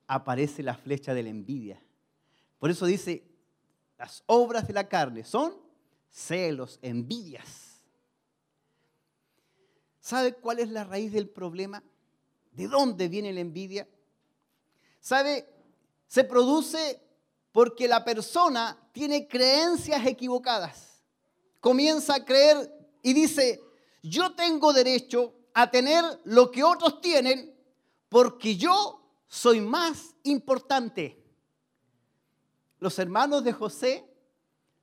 [0.08, 1.80] Aparece la flecha de la envidia.
[2.58, 3.22] Por eso dice,
[3.96, 5.54] las obras de la carne son
[6.08, 7.80] celos, envidias.
[10.00, 11.84] ¿Sabe cuál es la raíz del problema?
[12.50, 13.86] ¿De dónde viene la envidia?
[14.98, 15.46] ¿Sabe?
[16.08, 17.00] Se produce
[17.52, 20.89] porque la persona tiene creencias equivocadas
[21.60, 23.60] comienza a creer y dice,
[24.02, 27.54] yo tengo derecho a tener lo que otros tienen
[28.08, 31.22] porque yo soy más importante.
[32.78, 34.04] Los hermanos de José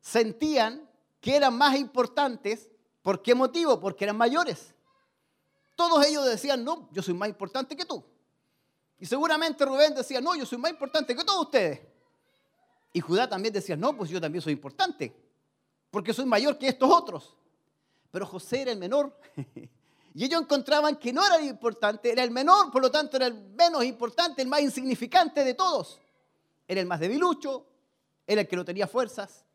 [0.01, 0.88] sentían
[1.19, 2.69] que eran más importantes.
[3.01, 3.80] ¿Por qué motivo?
[3.80, 4.73] Porque eran mayores.
[5.75, 8.03] Todos ellos decían, no, yo soy más importante que tú.
[8.99, 11.82] Y seguramente Rubén decía, no, yo soy más importante que todos ustedes.
[12.93, 15.15] Y Judá también decía, no, pues yo también soy importante,
[15.91, 17.35] porque soy mayor que estos otros.
[18.11, 19.17] Pero José era el menor.
[20.13, 23.35] Y ellos encontraban que no era importante, era el menor, por lo tanto era el
[23.35, 25.99] menos importante, el más insignificante de todos.
[26.67, 27.67] Era el más debilucho,
[28.25, 29.45] era el que no tenía fuerzas,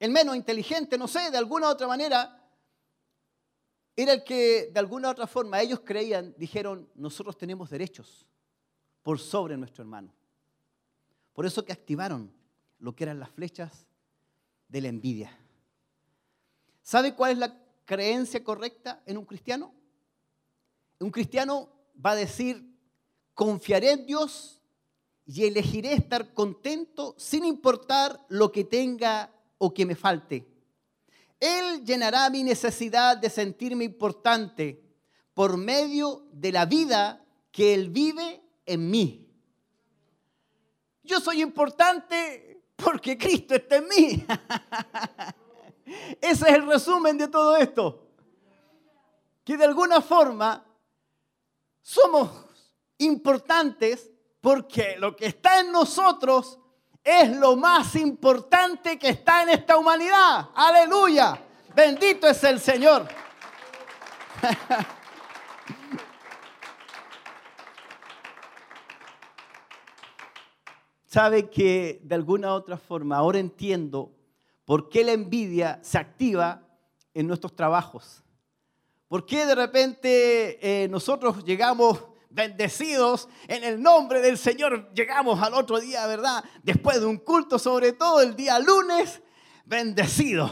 [0.00, 2.36] el menos inteligente, no sé, de alguna u otra manera,
[3.94, 8.26] era el que de alguna u otra forma ellos creían, dijeron, nosotros tenemos derechos
[9.04, 10.12] por sobre nuestro hermano.
[11.32, 12.34] Por eso que activaron
[12.80, 13.86] lo que eran las flechas
[14.66, 15.38] de la envidia.
[16.82, 19.72] ¿Sabe cuál es la creencia correcta en un cristiano?
[20.98, 21.68] Un cristiano
[22.04, 22.64] va a decir,
[23.34, 24.60] confiaré en Dios
[25.26, 30.46] y elegiré estar contento sin importar lo que tenga o que me falte.
[31.38, 34.80] Él llenará mi necesidad de sentirme importante
[35.34, 39.28] por medio de la vida que Él vive en mí.
[41.02, 44.26] Yo soy importante porque Cristo está en mí.
[46.20, 48.06] Ese es el resumen de todo esto.
[49.44, 50.64] Que de alguna forma
[51.80, 52.30] somos
[52.98, 56.58] importantes porque lo que está en nosotros
[57.04, 60.48] es lo más importante que está en esta humanidad.
[60.54, 61.40] Aleluya.
[61.74, 63.08] Bendito es el Señor.
[71.06, 74.12] Sabe que de alguna u otra forma ahora entiendo
[74.72, 76.62] por qué la envidia se activa
[77.12, 78.22] en nuestros trabajos.
[79.06, 84.90] ¿Por qué de repente eh, nosotros llegamos bendecidos en el nombre del Señor?
[84.94, 86.42] Llegamos al otro día, ¿verdad?
[86.62, 89.20] Después de un culto, sobre todo el día lunes,
[89.66, 90.50] bendecidos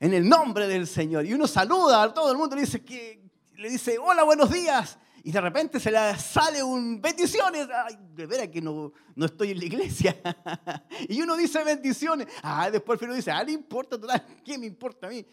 [0.00, 1.24] en el nombre del Señor.
[1.24, 3.22] Y uno saluda a todo el mundo, le dice, que,
[3.54, 4.98] le dice hola, buenos días.
[5.22, 7.68] Y de repente se le sale un bendiciones.
[7.72, 10.16] Ay, de veras que no, no estoy en la iglesia.
[11.08, 12.26] y uno dice bendiciones.
[12.42, 13.98] Ah, después el dice, ah, no importa,
[14.44, 15.24] ¿qué me importa a mí?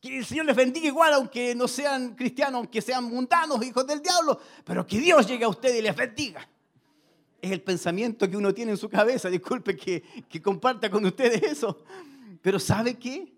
[0.00, 4.00] Que el Señor les bendiga igual, aunque no sean cristianos, aunque sean mundanos, hijos del
[4.00, 6.48] diablo, pero que Dios llegue a ustedes y les bendiga.
[7.40, 9.28] Es el pensamiento que uno tiene en su cabeza.
[9.28, 11.84] Disculpe que, que comparta con ustedes eso.
[12.40, 13.34] Pero ¿sabe qué?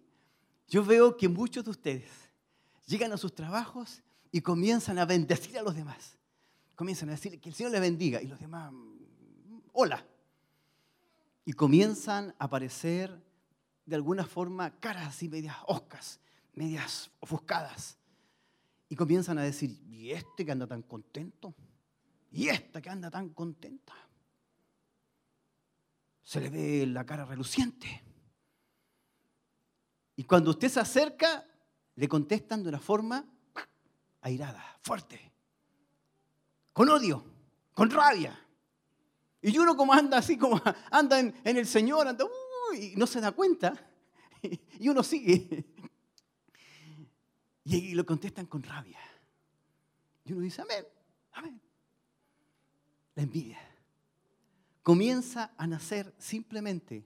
[0.68, 2.10] Yo veo que muchos de ustedes
[2.86, 4.02] llegan a sus trabajos
[4.32, 6.16] y comienzan a bendecir a los demás.
[6.74, 10.06] Comienzan a decir que el Señor les bendiga y los demás, mm, hola.
[11.44, 13.22] Y comienzan a aparecer
[13.86, 16.20] de alguna forma caras así medias oscas,
[16.54, 17.96] medias ofuscadas.
[18.88, 21.54] Y comienzan a decir, ¿y este que anda tan contento?
[22.30, 23.94] ¿Y esta que anda tan contenta?
[26.22, 28.02] Se le ve la cara reluciente.
[30.16, 31.46] Y cuando usted se acerca,
[31.94, 33.24] le contestan de una forma
[34.26, 35.32] airada, fuerte,
[36.72, 37.24] con odio,
[37.72, 38.38] con rabia.
[39.42, 40.60] Y uno como anda así, como
[40.90, 42.24] anda en, el Señor, anda,
[42.78, 43.72] y no se da cuenta,
[44.80, 45.66] y uno sigue.
[47.64, 48.98] Y lo contestan con rabia.
[50.24, 50.84] Y uno dice, amén,
[51.32, 51.60] amén.
[53.14, 53.58] La envidia
[54.86, 57.04] comienza a nacer simplemente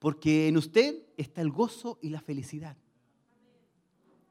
[0.00, 2.76] porque en usted está el gozo y la felicidad.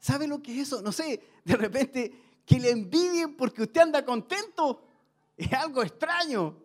[0.02, 0.82] ¿Sabe lo que es eso?
[0.82, 4.84] No sé, de repente que le envidien porque usted anda contento.
[5.38, 6.58] Es algo extraño.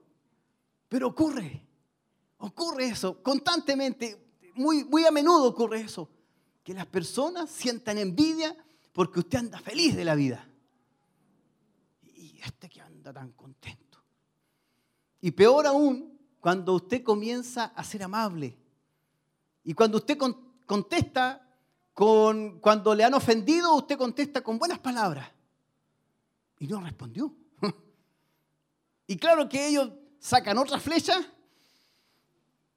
[0.89, 1.63] Pero ocurre.
[2.39, 4.33] Ocurre eso constantemente.
[4.55, 6.09] Muy, muy a menudo ocurre eso.
[6.65, 8.57] Que las personas sientan envidia
[8.95, 10.49] porque usted anda feliz de la vida.
[12.03, 14.03] Y este que anda tan contento.
[15.21, 18.57] Y peor aún, cuando usted comienza a ser amable.
[19.63, 20.17] Y cuando usted
[20.65, 21.46] contesta
[21.97, 25.31] con, cuando le han ofendido, usted contesta con buenas palabras.
[26.59, 27.35] Y no respondió.
[29.07, 31.15] Y claro que ellos sacan otra flecha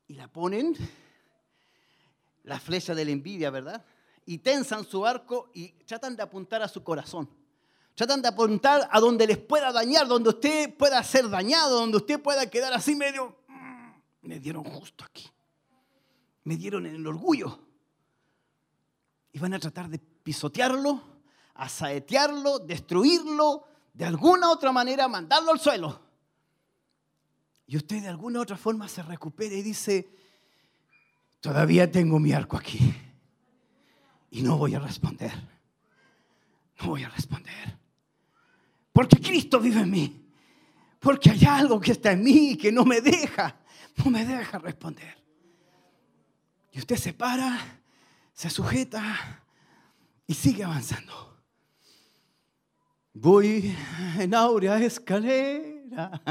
[0.07, 0.73] y la ponen,
[2.43, 3.83] la flecha de la envidia, ¿verdad?
[4.25, 7.29] Y tensan su arco y tratan de apuntar a su corazón.
[7.95, 12.21] Tratan de apuntar a donde les pueda dañar, donde usted pueda ser dañado, donde usted
[12.21, 13.35] pueda quedar así medio...
[13.49, 13.91] Mm,
[14.21, 15.29] me dieron justo aquí.
[16.45, 17.68] Me dieron en el orgullo
[19.39, 21.01] van a tratar de pisotearlo,
[21.55, 26.01] asaetearlo, destruirlo, de alguna otra manera mandarlo al suelo.
[27.67, 30.09] Y usted de alguna otra forma se recupera y dice,
[31.39, 32.79] todavía tengo mi arco aquí
[34.31, 35.31] y no voy a responder.
[36.81, 37.77] no voy a responder.
[38.93, 40.25] Porque Cristo vive en mí.
[40.99, 43.57] Porque hay algo que está en mí que no me deja,
[43.97, 45.17] no me deja responder.
[46.71, 47.78] Y usted se para,
[48.39, 49.43] se sujeta
[50.25, 51.43] y sigue avanzando.
[53.11, 53.75] Voy
[54.17, 56.21] en áurea escalera.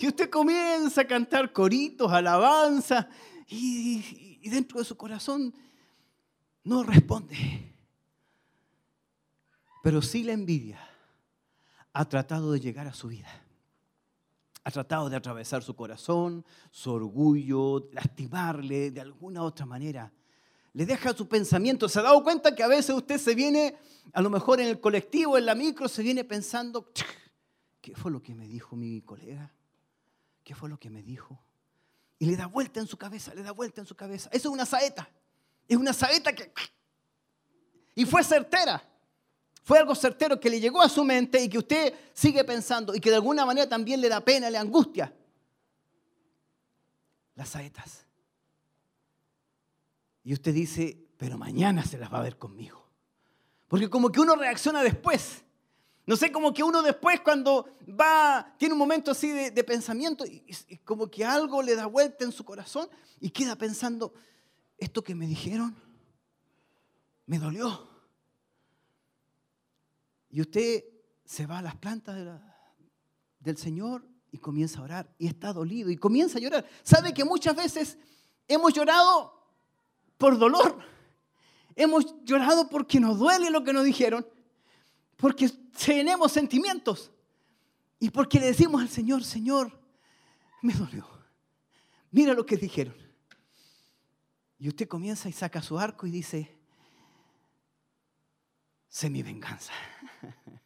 [0.00, 3.06] Y usted comienza a cantar coritos, alabanza,
[3.48, 5.54] y, y dentro de su corazón
[6.64, 7.74] no responde.
[9.82, 10.80] Pero sí la envidia
[11.92, 13.28] ha tratado de llegar a su vida.
[14.64, 20.10] Ha tratado de atravesar su corazón, su orgullo, lastimarle de alguna otra manera.
[20.72, 21.88] Le deja su pensamiento.
[21.88, 23.76] ¿Se ha dado cuenta que a veces usted se viene,
[24.12, 26.92] a lo mejor en el colectivo, en la micro, se viene pensando,
[27.80, 29.52] ¿qué fue lo que me dijo mi colega?
[30.44, 31.42] ¿Qué fue lo que me dijo?
[32.18, 34.28] Y le da vuelta en su cabeza, le da vuelta en su cabeza.
[34.32, 35.08] Eso es una saeta.
[35.66, 36.52] Es una saeta que...
[37.94, 38.82] Y fue certera.
[39.62, 43.00] Fue algo certero que le llegó a su mente y que usted sigue pensando y
[43.00, 45.14] que de alguna manera también le da pena, le angustia.
[47.34, 48.06] Las saetas.
[50.22, 52.86] Y usted dice, pero mañana se las va a ver conmigo.
[53.68, 55.44] Porque como que uno reacciona después.
[56.06, 60.42] No sé, como que uno después cuando va, tiene un momento así de, pensamiento y,
[60.78, 62.88] como que algo le da vuelta en su corazón
[63.20, 64.12] y queda pensando,
[64.76, 65.76] esto que me dijeron
[67.26, 67.88] me dolió.
[70.30, 70.84] Y usted
[71.24, 72.74] se va a las plantas de la-
[73.38, 76.66] del Señor y comienza a orar y está dolido y comienza a llorar.
[76.82, 77.98] ¿Sabe que muchas veces
[78.48, 79.39] hemos llorado
[80.20, 80.78] por dolor?
[81.74, 84.26] Hemos llorado porque nos duele lo que nos dijeron,
[85.16, 85.48] porque
[85.84, 87.10] tenemos sentimientos
[87.98, 89.80] y porque le decimos al Señor, Señor,
[90.60, 91.08] me dolió.
[92.10, 92.94] Mira lo que dijeron.
[94.58, 96.54] Y usted comienza y saca su arco y dice,
[98.88, 99.72] sé mi venganza.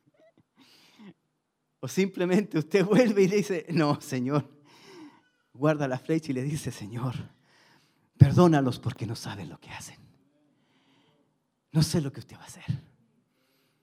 [1.81, 4.51] O simplemente usted vuelve y le dice, no, Señor,
[5.53, 7.15] guarda la flecha y le dice, Señor,
[8.19, 9.99] perdónalos porque no saben lo que hacen.
[11.73, 12.65] No sé lo que usted va a hacer.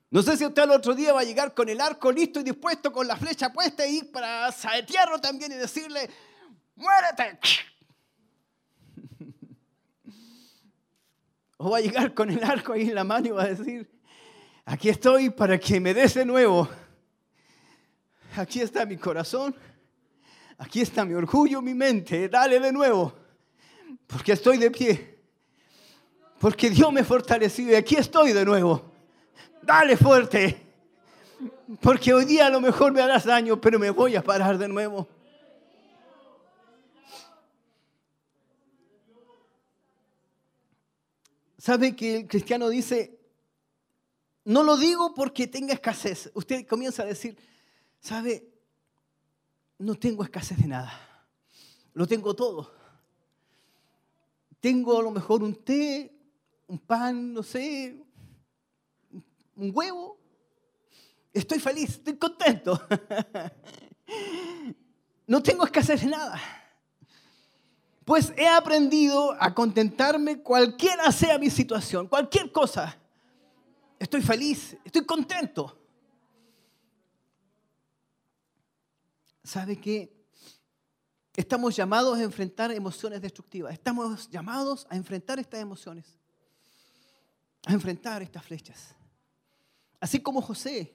[0.09, 2.43] No sé si usted al otro día va a llegar con el arco listo y
[2.43, 6.09] dispuesto, con la flecha puesta y ir para saetearlo también y decirle,
[6.75, 7.39] muérete.
[11.63, 13.87] O va a llegar con el arco ahí en la mano y va a decir,
[14.65, 16.67] aquí estoy para que me des de nuevo.
[18.35, 19.55] Aquí está mi corazón,
[20.57, 23.13] aquí está mi orgullo, mi mente, dale de nuevo,
[24.07, 25.19] porque estoy de pie,
[26.39, 28.91] porque Dios me fortaleció y aquí estoy de nuevo.
[29.61, 30.61] Dale fuerte,
[31.81, 34.67] porque hoy día a lo mejor me harás daño, pero me voy a parar de
[34.67, 35.07] nuevo.
[41.57, 43.19] ¿Sabe que el cristiano dice,
[44.45, 46.31] no lo digo porque tenga escasez?
[46.33, 47.37] Usted comienza a decir,
[47.99, 48.49] ¿sabe?
[49.77, 50.91] No tengo escasez de nada.
[51.93, 52.80] Lo tengo todo.
[54.61, 56.09] Tengo a lo mejor un té,
[56.67, 58.01] un pan, no sé,
[59.55, 60.17] un huevo.
[61.33, 62.81] Estoy feliz, estoy contento.
[65.27, 66.41] No tengo escasez de nada.
[68.03, 72.97] Pues he aprendido a contentarme cualquiera sea mi situación, cualquier cosa.
[73.97, 75.77] Estoy feliz, estoy contento.
[79.41, 80.20] ¿Sabe qué?
[81.41, 83.73] Estamos llamados a enfrentar emociones destructivas.
[83.73, 86.05] Estamos llamados a enfrentar estas emociones.
[87.65, 88.95] A enfrentar estas flechas.
[89.99, 90.93] Así como José.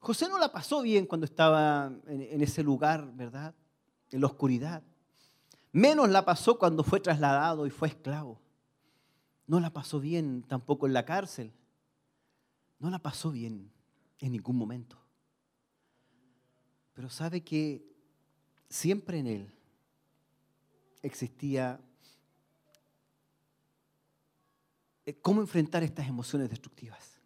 [0.00, 3.54] José no la pasó bien cuando estaba en, ese lugar, ¿verdad?
[4.10, 4.82] En la oscuridad.
[5.70, 8.40] Menos la pasó cuando fue trasladado y fue esclavo.
[9.46, 11.52] No la pasó bien tampoco en la cárcel.
[12.80, 13.70] No la pasó bien
[14.18, 14.98] en ningún momento.
[16.94, 17.91] Pero sabe que
[18.72, 19.52] siempre en él
[21.02, 21.78] existía
[25.04, 27.20] eh, cómo enfrentar estas emociones destructivas.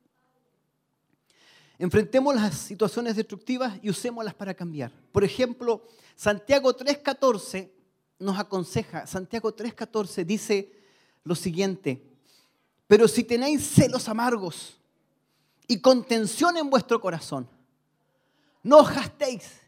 [1.78, 4.90] Enfrentemos las situaciones destructivas y usémoslas para cambiar.
[5.12, 5.86] Por ejemplo,
[6.16, 7.70] Santiago 3.14
[8.18, 10.72] nos aconseja, Santiago 3.14 dice
[11.22, 12.02] lo siguiente,
[12.88, 14.80] pero si tenéis celos amargos
[15.68, 17.48] y contención en vuestro corazón,
[18.62, 19.65] no os gastéis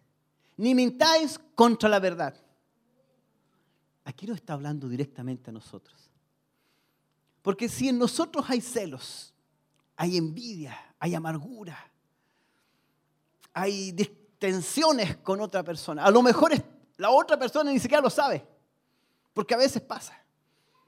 [0.58, 2.34] ni mintáis contra la verdad.
[4.04, 6.10] Aquí no está hablando directamente a nosotros.
[7.42, 9.32] Porque si en nosotros hay celos,
[9.96, 11.78] hay envidia, hay amargura,
[13.52, 16.52] hay distensiones con otra persona, a lo mejor
[16.96, 18.46] la otra persona ni siquiera lo sabe,
[19.32, 20.20] porque a veces pasa,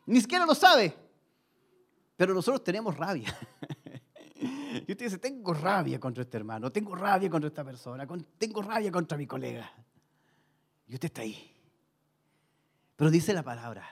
[0.05, 0.97] ni siquiera lo sabe,
[2.17, 3.35] pero nosotros tenemos rabia.
[4.87, 8.07] Y usted dice, tengo rabia contra este hermano, tengo rabia contra esta persona,
[8.39, 9.71] tengo rabia contra mi colega.
[10.87, 11.51] Y usted está ahí.
[12.97, 13.87] Pero dice la palabra,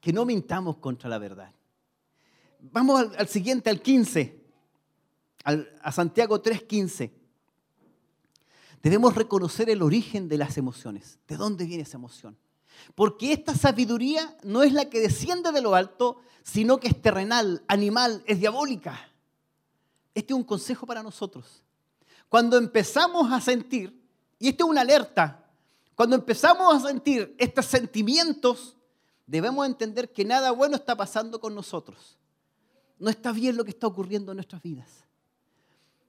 [0.00, 1.52] que no mintamos contra la verdad.
[2.60, 4.40] Vamos al, al siguiente, al 15,
[5.44, 7.10] al- a Santiago 3:15.
[8.82, 11.18] Debemos reconocer el origen de las emociones.
[11.26, 12.36] ¿De dónde viene esa emoción?
[12.94, 17.64] Porque esta sabiduría no es la que desciende de lo alto, sino que es terrenal,
[17.68, 19.10] animal, es diabólica.
[20.16, 21.62] Este es un consejo para nosotros.
[22.30, 24.02] Cuando empezamos a sentir,
[24.38, 25.44] y esto es una alerta,
[25.94, 28.78] cuando empezamos a sentir estos sentimientos,
[29.26, 32.16] debemos entender que nada bueno está pasando con nosotros.
[32.98, 34.88] No está bien lo que está ocurriendo en nuestras vidas.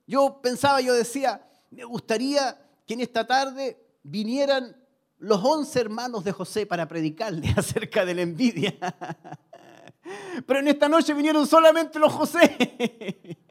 [0.07, 4.73] Yo pensaba, yo decía, me gustaría que en esta tarde vinieran
[5.19, 8.73] los once hermanos de José para predicarle acerca de la envidia.
[10.47, 13.37] Pero en esta noche vinieron solamente los José.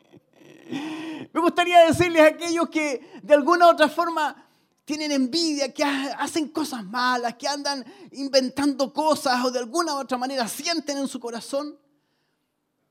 [0.68, 4.44] Me gustaría decirles a aquellos que de alguna u otra forma
[4.84, 9.98] tienen envidia, que ha- hacen cosas malas, que andan inventando cosas o de alguna u
[9.98, 11.76] otra manera sienten en su corazón,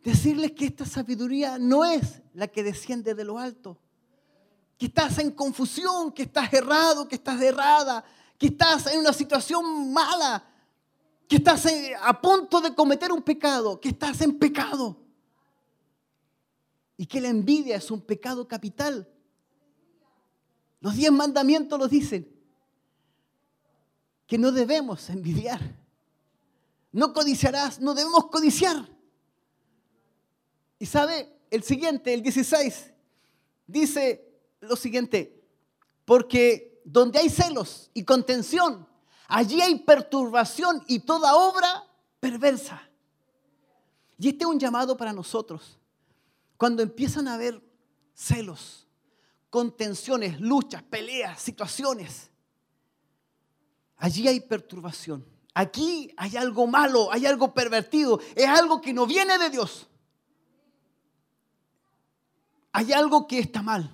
[0.03, 3.78] decirles que esta sabiduría no es la que desciende de lo alto,
[4.78, 8.03] que estás en confusión, que estás errado, que estás errada,
[8.38, 10.43] que estás en una situación mala,
[11.28, 11.65] que estás
[12.01, 14.97] a punto de cometer un pecado, que estás en pecado.
[16.98, 19.08] Y que la envidia es un pecado capital.
[20.80, 22.32] Los diez mandamientos los dicen.
[24.28, 25.60] Que no debemos envidiar.
[26.91, 28.88] No codiciarás, no debemos codiciar.
[30.80, 32.93] Y sabe, el siguiente, el 16,
[33.68, 34.26] dice
[34.62, 35.43] lo siguiente,
[36.06, 38.88] porque donde hay celos y contención,
[39.28, 41.84] allí hay perturbación y toda obra
[42.20, 42.82] perversa.
[44.18, 45.78] Y este es un llamado para nosotros.
[46.57, 47.61] Cuando empiezan a haber
[48.14, 48.88] celos,
[49.49, 52.30] contenciones, luchas, peleas, situaciones,
[53.98, 55.26] allí hay perturbación.
[55.53, 59.88] Aquí hay algo malo, hay algo pervertido, es algo que no viene de Dios.
[62.73, 63.90] Hay algo que está mal.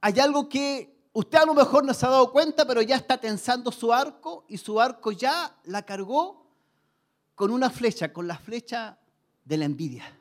[0.00, 3.18] Hay algo que usted a lo mejor no se ha dado cuenta, pero ya está
[3.18, 6.46] tensando su arco y su arco ya la cargó
[7.36, 8.98] con una flecha, con la flecha
[9.44, 10.19] de la envidia.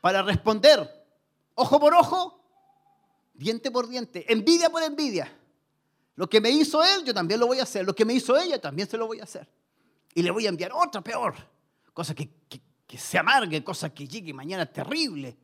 [0.00, 0.88] Para responder,
[1.54, 2.42] ojo por ojo,
[3.34, 5.36] diente por diente, envidia por envidia.
[6.16, 7.84] Lo que me hizo él, yo también lo voy a hacer.
[7.86, 9.48] Lo que me hizo ella, también se lo voy a hacer.
[10.14, 11.34] Y le voy a enviar otra peor.
[11.92, 15.36] Cosa que, que- que se amargue, cosa que llegue mañana terrible.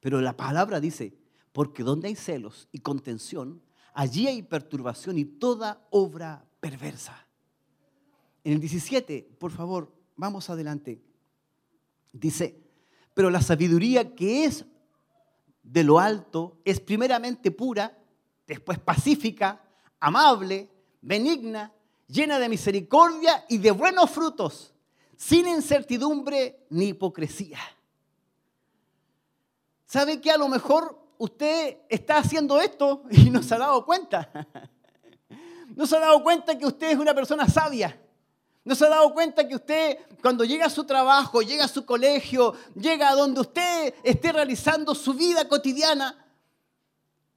[0.00, 1.14] Pero la palabra dice,
[1.52, 3.62] porque donde hay celos y contención,
[3.94, 7.24] allí hay perturbación y toda obra perversa.
[8.42, 11.00] En el 17, por favor, vamos adelante.
[12.12, 12.59] Dice,
[13.20, 14.64] pero la sabiduría que es
[15.62, 17.94] de lo alto es primeramente pura,
[18.46, 19.62] después pacífica,
[20.00, 20.70] amable,
[21.02, 21.70] benigna,
[22.06, 24.72] llena de misericordia y de buenos frutos,
[25.18, 27.58] sin incertidumbre ni hipocresía.
[29.84, 34.30] ¿Sabe que a lo mejor usted está haciendo esto y no se ha dado cuenta?
[35.76, 38.00] No se ha dado cuenta que usted es una persona sabia.
[38.64, 41.84] No se ha dado cuenta que usted, cuando llega a su trabajo, llega a su
[41.86, 46.26] colegio, llega a donde usted esté realizando su vida cotidiana,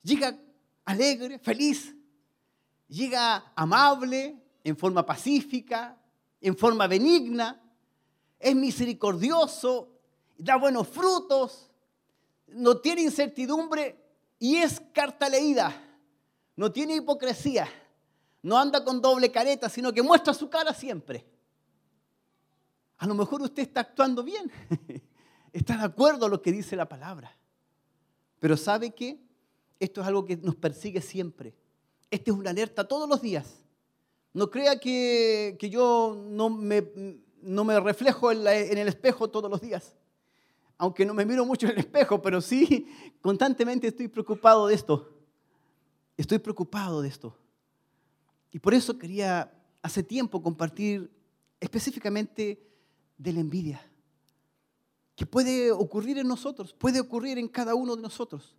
[0.02, 0.38] llega
[0.84, 1.96] alegre, feliz,
[2.88, 5.98] llega amable, en forma pacífica,
[6.42, 7.62] en forma benigna,
[8.40, 9.90] es misericordioso,
[10.38, 11.70] da buenos frutos,
[12.48, 13.98] no tiene incertidumbre
[14.40, 15.74] y es carta leída,
[16.56, 17.68] no tiene hipocresía,
[18.44, 21.26] no anda con doble careta, sino que muestra su cara siempre.
[22.98, 24.52] A lo mejor usted está actuando bien,
[25.54, 27.36] está de acuerdo a lo que dice la palabra,
[28.40, 29.20] pero ¿sabe qué?
[29.80, 31.56] Esto es algo que nos persigue siempre.
[32.12, 33.64] Esta es una alerta todos los días.
[34.34, 39.50] No crea que, que yo no me, no me reflejo en, en el espejo todos
[39.50, 39.96] los días.
[40.78, 42.88] Aunque no me miro mucho en el espejo, pero sí
[43.22, 45.10] constantemente estoy preocupado de esto.
[46.18, 47.38] Estoy preocupado de esto.
[48.54, 49.52] Y por eso quería
[49.82, 51.12] hace tiempo compartir
[51.60, 52.64] específicamente
[53.18, 53.82] de la envidia,
[55.16, 58.56] que puede ocurrir en nosotros, puede ocurrir en cada uno de nosotros.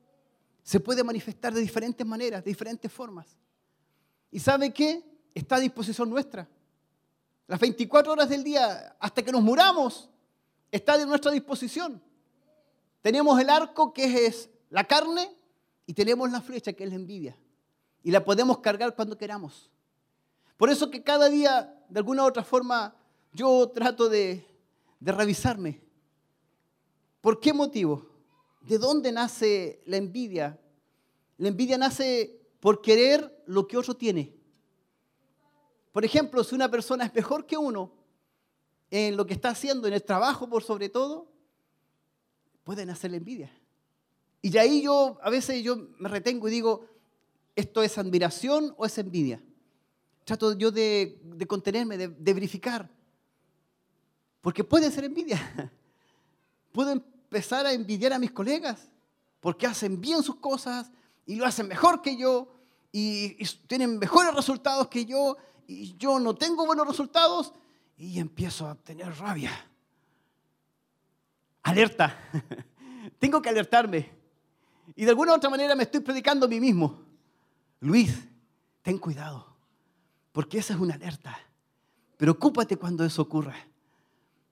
[0.65, 3.37] Se puede manifestar de diferentes maneras, de diferentes formas.
[4.33, 5.03] ¿Y sabe qué?
[5.33, 6.49] Está a disposición nuestra.
[7.47, 10.11] Las 24 horas del día, hasta que nos muramos,
[10.73, 12.03] está de nuestra disposición.
[13.01, 15.31] Tenemos el arco que es la carne
[15.87, 17.37] y tenemos la flecha que es la envidia.
[18.03, 19.71] Y la podemos cargar cuando queramos.
[20.57, 22.97] Por eso que cada día, de alguna u otra forma,
[23.33, 24.47] yo trato de,
[25.01, 25.83] revisarme.
[27.21, 28.07] ¿Por qué motivo?
[28.63, 30.59] ¿De dónde nace la envidia?
[31.37, 34.35] La envidia nace por querer lo que otro tiene.
[35.93, 37.93] Por ejemplo, si una persona es mejor que uno
[38.91, 41.29] en lo que está haciendo, en el trabajo por sobre todo,
[42.63, 43.53] pueden hacerle envidia.
[44.41, 46.87] Y de ahí yo, a veces yo me retengo y digo,
[47.57, 49.43] ¿esto es admiración o es envidia?
[50.25, 52.89] Trato yo de, contenerme, de, de verificar.
[54.41, 55.71] Porque puede ser envidia.
[56.73, 58.89] Puedo empezar a envidiar a mis colegas
[59.41, 60.91] porque hacen bien sus cosas
[61.27, 62.53] y lo hacen mejor que yo
[62.91, 65.37] y, y tienen mejores resultados que yo
[65.67, 67.53] y yo no tengo buenos resultados
[67.97, 69.53] y empiezo a tener rabia.
[71.63, 72.17] Alerta.
[73.19, 74.11] Tengo que alertarme.
[74.95, 77.03] Y de alguna u otra manera me estoy predicando a mí mismo.
[77.81, 78.15] Luis,
[78.83, 79.54] ten cuidado,
[80.35, 81.39] porque esa es una alerta.
[82.17, 83.55] Preocúpate cuando eso ocurra,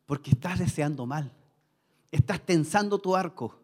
[0.07, 1.33] porque estás deseando mal.
[2.13, 3.59] Estás tensando tu arco.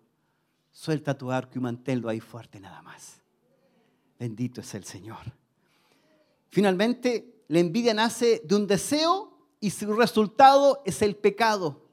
[0.73, 3.21] Suelta tu arco y manténlo ahí fuerte nada más.
[4.19, 5.33] Bendito es el Señor.
[6.49, 11.87] Finalmente, la envidia nace de un deseo y su resultado es el pecado.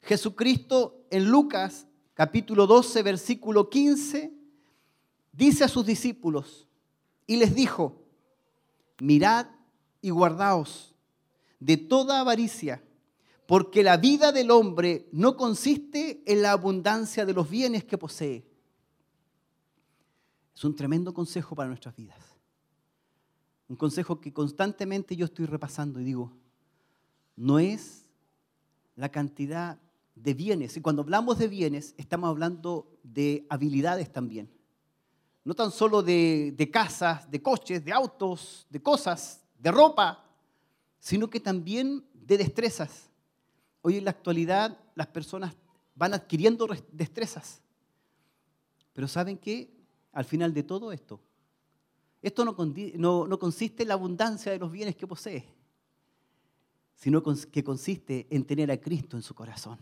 [0.00, 4.32] Jesucristo en Lucas capítulo 12, versículo 15,
[5.30, 6.66] dice a sus discípulos
[7.28, 8.01] y les dijo,
[9.02, 9.48] mirad
[10.00, 10.94] y guardaos
[11.58, 12.84] de toda avaricia,
[13.46, 18.46] porque la vida del hombre no consiste en la abundancia de los bienes que posee.
[20.54, 22.16] Es un tremendo consejo para nuestras vidas.
[23.68, 26.36] Un consejo que constantemente yo estoy repasando y digo,
[27.34, 28.04] no es
[28.94, 29.80] la cantidad
[30.14, 30.76] de bienes.
[30.76, 34.48] Y cuando hablamos de bienes, estamos hablando de habilidades también.
[35.44, 40.24] No tan solo de, casas, de coches, de autos, de cosas, de ropa,
[41.00, 43.10] sino que también de destrezas.
[43.80, 45.54] Hoy en la actualidad las personas
[45.94, 47.60] van adquiriendo destrezas.
[48.92, 49.70] Pero ¿saben qué?
[50.12, 51.20] Al final de todo esto,
[52.20, 52.54] esto no,
[52.96, 55.44] no, no consiste en la abundancia de los bienes que posee,
[56.94, 59.78] sino que consiste en tener a Cristo en su corazón.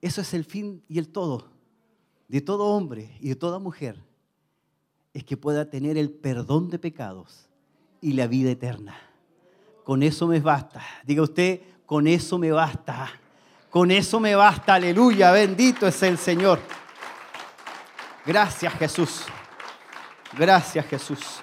[0.00, 1.60] Eso es el fin y el todo
[2.30, 4.00] de todo hombre y de toda mujer,
[5.12, 7.48] es que pueda tener el perdón de pecados
[8.00, 8.96] y la vida eterna.
[9.84, 10.82] Con eso me basta.
[11.04, 13.10] Diga usted, con eso me basta.
[13.70, 14.74] Con eso me basta.
[14.74, 15.32] Aleluya.
[15.32, 16.60] Bendito es el Señor.
[18.24, 19.22] Gracias Jesús.
[20.36, 21.42] Gracias Jesús.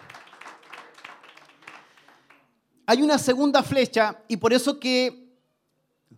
[2.86, 5.28] Hay una segunda flecha y por eso que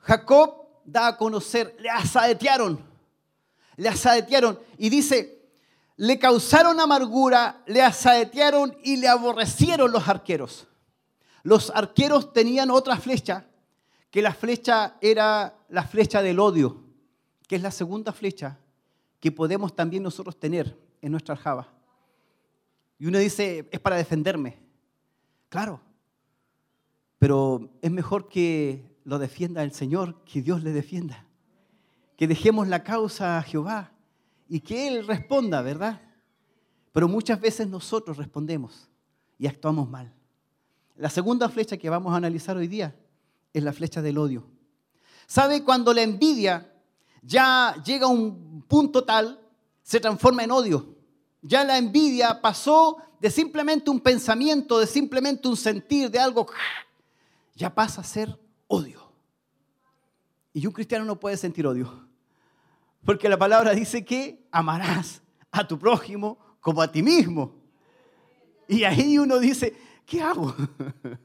[0.02, 2.80] Jacob da a conocer, le asaetearon,
[3.76, 5.39] le asaetearon y dice,
[6.00, 10.66] le causaron amargura, le asaetearon y le aborrecieron los arqueros.
[11.44, 13.46] Los arqueros tenían otra flecha,
[14.10, 16.86] que la flecha era la flecha del odio,
[17.50, 18.58] que es la segunda flecha
[19.20, 21.68] que podemos también nosotros tener en nuestra aljaba.
[22.98, 24.58] Y uno dice, es para defenderme.
[25.50, 25.82] Claro,
[27.18, 31.26] pero es mejor que lo defienda el Señor, que Dios le defienda.
[32.16, 33.92] Que dejemos la causa a Jehová
[34.50, 36.02] y que Él responda, ¿verdad?
[36.92, 38.90] Pero muchas veces nosotros respondemos
[39.38, 40.12] y actuamos mal.
[40.98, 42.94] La segunda flecha que vamos a analizar hoy día
[43.54, 44.46] es la flecha del odio.
[45.28, 46.74] ¿Sabe cuando la envidia
[47.22, 49.40] ya llega a un punto tal,
[49.84, 50.96] se transforma en odio?
[51.42, 56.48] Ya la envidia pasó de simplemente un pensamiento, de simplemente un sentir, de algo,
[57.56, 59.12] ya pasa a ser odio.
[60.54, 62.09] Y un cristiano no puede sentir odio.
[63.06, 65.22] Porque la palabra dice que amarás
[65.52, 67.56] a tu prójimo como a ti mismo.
[68.68, 70.56] Y ahí uno dice, ¿qué hago?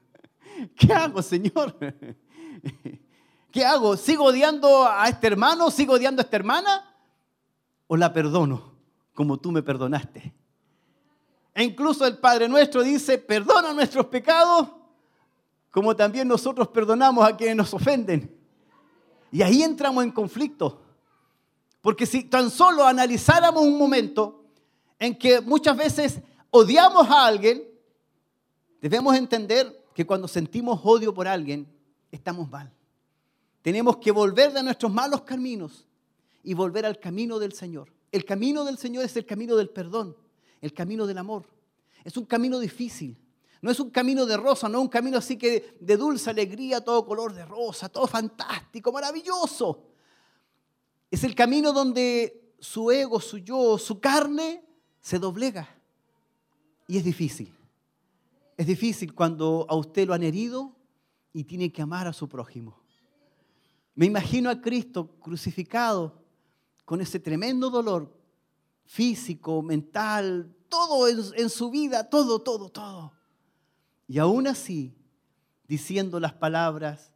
[0.76, 1.76] ¿Qué hago, Señor?
[3.50, 3.96] ¿Qué hago?
[3.96, 5.70] ¿Sigo odiando a este hermano?
[5.70, 6.96] ¿Sigo odiando a esta hermana?
[7.86, 8.74] ¿O la perdono
[9.12, 10.34] como tú me perdonaste?
[11.54, 14.68] E incluso el Padre nuestro dice, perdona nuestros pecados
[15.74, 18.32] como también nosotros perdonamos a quienes nos ofenden.
[19.32, 20.83] Y ahí entramos en conflicto.
[21.84, 24.46] Porque si tan solo analizáramos un momento
[24.98, 27.62] en que muchas veces odiamos a alguien,
[28.80, 31.70] debemos entender que cuando sentimos odio por alguien,
[32.10, 32.72] estamos mal.
[33.60, 35.86] Tenemos que volver de nuestros malos caminos
[36.42, 37.92] y volver al camino del Señor.
[38.10, 40.16] El camino del Señor es el camino del perdón,
[40.62, 41.44] el camino del amor.
[42.02, 43.14] Es un camino difícil,
[43.60, 46.82] no es un camino de rosa, no es un camino así que de dulce alegría,
[46.82, 49.93] todo color de rosa, todo fantástico, maravilloso.
[51.14, 54.64] Es el camino donde su ego, su yo, su carne
[55.00, 55.68] se doblega.
[56.88, 57.54] Y es difícil.
[58.56, 60.74] Es difícil cuando a usted lo han herido
[61.32, 62.82] y tiene que amar a su prójimo.
[63.94, 66.20] Me imagino a Cristo crucificado
[66.84, 68.12] con ese tremendo dolor
[68.84, 73.12] físico, mental, todo en, su vida, todo, todo, todo.
[74.08, 74.92] Y aún así,
[75.68, 77.12] diciendo las palabras,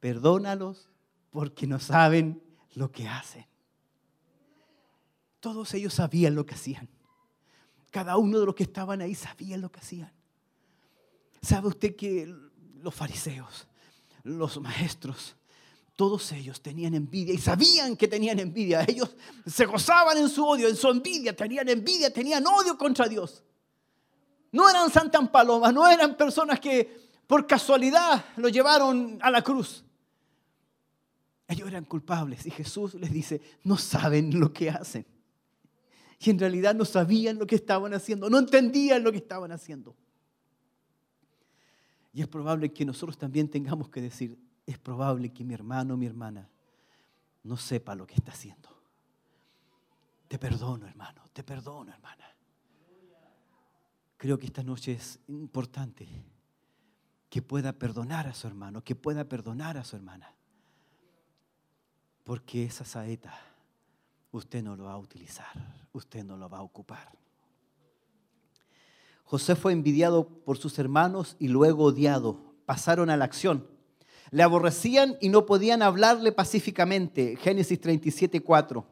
[0.00, 0.90] perdónalos
[1.30, 2.46] porque no saben
[2.78, 3.44] lo que hacen.
[5.40, 6.88] Todos ellos sabían lo que hacían.
[7.90, 10.12] Cada uno de los que estaban ahí sabía lo que hacían.
[11.42, 12.32] ¿Sabe usted que
[12.80, 13.66] los fariseos,
[14.22, 15.36] los maestros,
[15.96, 18.84] todos ellos tenían envidia y sabían que tenían envidia.
[18.86, 23.42] Ellos se gozaban en su odio, en su envidia, tenían envidia, tenían odio contra Dios.
[24.52, 29.84] No eran santas palomas, no eran personas que por casualidad lo llevaron a la cruz.
[31.48, 35.06] Ellos eran culpables y Jesús les dice, no saben lo que hacen.
[36.20, 39.96] Y en realidad no sabían lo que estaban haciendo, no entendían lo que estaban haciendo.
[42.12, 45.96] Y es probable que nosotros también tengamos que decir, es probable que mi hermano o
[45.96, 46.50] mi hermana
[47.44, 48.68] no sepa lo que está haciendo.
[50.26, 52.24] Te perdono, hermano, te perdono, hermana.
[54.18, 56.06] Creo que esta noche es importante
[57.30, 60.34] que pueda perdonar a su hermano, que pueda perdonar a su hermana.
[62.28, 63.32] Porque esa saeta
[64.32, 65.46] usted no lo va a utilizar,
[65.94, 67.10] usted no lo va a ocupar.
[69.24, 72.38] José fue envidiado por sus hermanos y luego odiado.
[72.66, 73.66] Pasaron a la acción.
[74.30, 77.34] Le aborrecían y no podían hablarle pacíficamente.
[77.36, 78.84] Génesis 37, 4.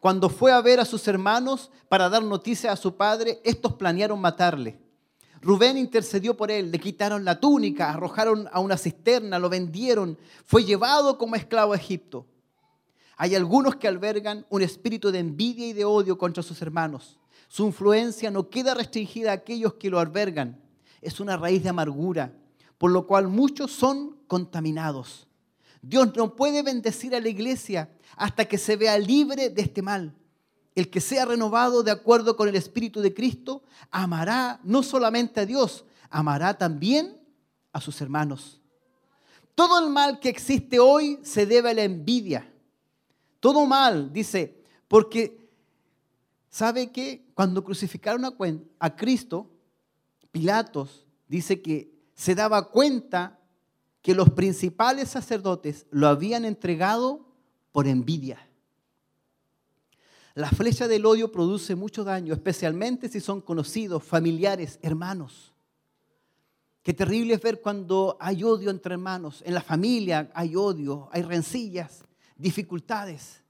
[0.00, 4.18] Cuando fue a ver a sus hermanos para dar noticia a su padre, estos planearon
[4.18, 4.80] matarle.
[5.42, 10.16] Rubén intercedió por él, le quitaron la túnica, arrojaron a una cisterna, lo vendieron,
[10.46, 12.24] fue llevado como esclavo a Egipto.
[13.20, 17.18] Hay algunos que albergan un espíritu de envidia y de odio contra sus hermanos.
[17.48, 20.60] Su influencia no queda restringida a aquellos que lo albergan.
[21.02, 22.32] Es una raíz de amargura,
[22.78, 25.26] por lo cual muchos son contaminados.
[25.82, 30.14] Dios no puede bendecir a la iglesia hasta que se vea libre de este mal.
[30.76, 35.46] El que sea renovado de acuerdo con el Espíritu de Cristo amará no solamente a
[35.46, 37.20] Dios, amará también
[37.72, 38.60] a sus hermanos.
[39.56, 42.47] Todo el mal que existe hoy se debe a la envidia.
[43.40, 45.48] Todo mal, dice, porque
[46.48, 49.50] ¿sabe que cuando crucificaron a, Cristo,
[50.32, 53.38] Pilatos dice que se daba cuenta
[54.02, 57.26] que los principales sacerdotes lo habían entregado
[57.72, 58.44] por envidia.
[60.34, 65.52] La flecha del odio produce mucho daño, especialmente si son conocidos, familiares, hermanos.
[66.82, 69.42] Qué terrible es ver cuando hay odio entre hermanos.
[69.44, 72.04] En la familia hay odio, hay rencillas,
[72.38, 73.42] dificultades.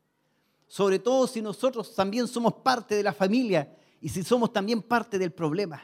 [0.67, 5.19] Sobre todo si nosotros también somos parte de la familia y si somos también parte
[5.19, 5.83] del problema.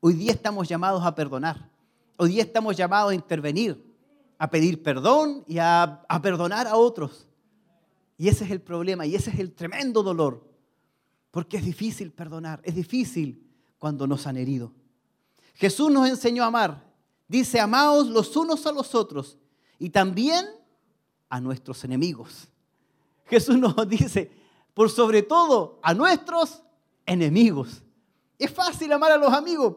[0.00, 1.68] Hoy día estamos llamados a perdonar.
[2.16, 3.82] Hoy día estamos llamados a intervenir,
[4.38, 7.26] a pedir perdón y a, perdonar a otros.
[8.16, 10.46] Y ese es el problema y ese es el tremendo dolor.
[11.30, 13.46] Porque es difícil perdonar, es difícil
[13.78, 14.72] cuando nos han herido.
[15.54, 16.84] Jesús nos enseñó a amar.
[17.28, 19.38] Dice, amaos los unos a los otros
[19.78, 20.46] y también
[21.30, 22.48] a nuestros enemigos.
[23.24, 24.30] Jesús nos dice,
[24.74, 26.62] por sobre todo a nuestros
[27.06, 27.82] enemigos.
[28.38, 29.76] Es fácil amar a los amigos,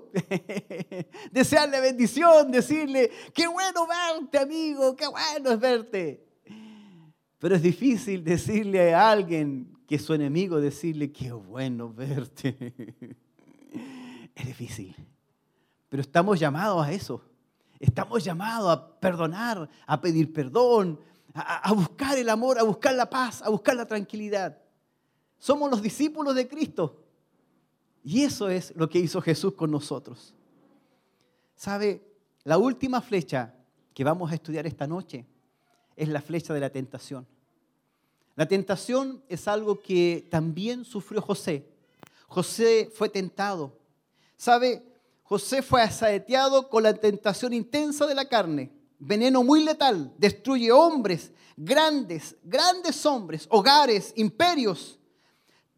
[1.32, 6.26] desearle bendición, decirle, qué bueno verte amigo, qué bueno es verte.
[7.40, 12.74] Pero es difícil decirle a alguien que es su enemigo, decirle, qué bueno verte.
[14.36, 14.96] Es difícil.
[15.90, 17.22] Pero estamos llamados a eso.
[17.80, 21.00] Estamos llamados a perdonar, a pedir perdón,
[21.34, 24.58] a, buscar el amor, a buscar la paz, a buscar la tranquilidad.
[25.40, 27.00] Somos los discípulos de Cristo.
[28.04, 30.34] Y eso es lo que hizo Jesús con nosotros.
[31.56, 32.02] ¿Sabe?
[32.44, 33.54] La última flecha
[33.94, 35.26] que vamos a estudiar esta noche
[35.96, 37.26] es la flecha de la tentación.
[38.36, 41.68] La tentación es algo que también sufrió José.
[42.28, 43.80] José fue tentado.
[44.38, 44.84] ¿Sabe?
[45.24, 48.72] José fue asaeteado con la tentación intensa de la carne.
[49.06, 50.14] Veneno muy letal.
[50.18, 54.98] Destruye hombres, grandes, grandes hombres, hogares, imperios.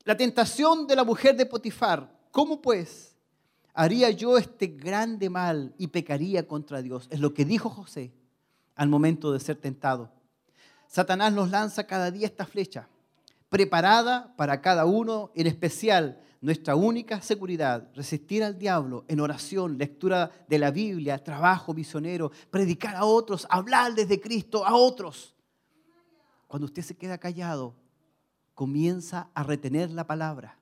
[0.03, 2.13] La tentación de la mujer de Potifar.
[2.29, 3.15] ¿Cómo pues
[3.73, 7.07] haría yo este grande mal y pecaría contra Dios?
[7.09, 8.13] Es lo que dijo José
[8.75, 10.11] al momento de ser tentado.
[10.87, 12.87] Satanás nos lanza cada día esta flecha,
[13.49, 20.31] preparada para cada uno, en especial nuestra única seguridad, resistir al diablo en oración, lectura
[20.47, 25.35] de la Biblia, trabajo misionero, predicar a otros, hablar desde Cristo a otros.
[26.47, 27.73] Cuando usted se queda callado,
[28.53, 30.59] comienza a retener la palabra.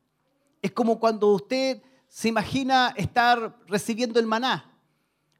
[0.61, 4.79] Es como cuando usted se imagina estar recibiendo el maná.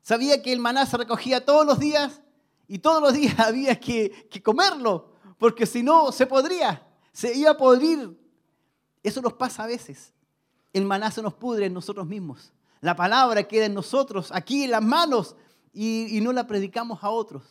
[0.01, 2.21] Sabía que el maná se recogía todos los días
[2.67, 6.85] y todos los días había que, que comerlo, porque si no se podría.
[7.13, 8.19] Se iba a podrir.
[9.01, 10.13] Eso nos pasa a veces.
[10.73, 12.51] El maná se nos pudre en nosotros mismos.
[12.81, 15.35] La palabra queda en nosotros, aquí en las manos,
[15.71, 17.43] y, y no la predicamos a otros.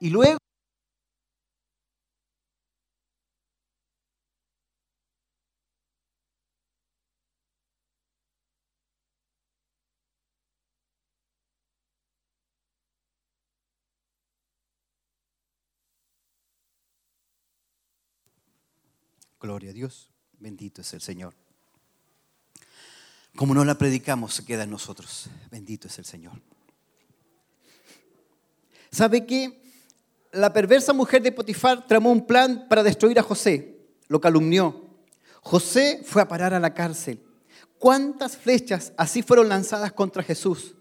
[0.00, 0.38] Y luego
[19.44, 20.10] Gloria a Dios.
[20.38, 21.43] Bendito es el Señor.
[23.36, 25.26] Como no la predicamos, se queda en nosotros.
[25.50, 26.40] Bendito es el Señor.
[28.90, 29.60] ¿Sabe qué?
[30.32, 33.78] La perversa mujer de Potifar tramó un plan para destruir a José.
[34.08, 34.84] Lo calumnió.
[35.42, 37.20] José fue a parar a la cárcel.
[37.78, 40.74] ¿Cuántas flechas así fueron lanzadas contra Jesús?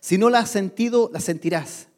[0.00, 1.88] Si no la has sentido, la sentirás.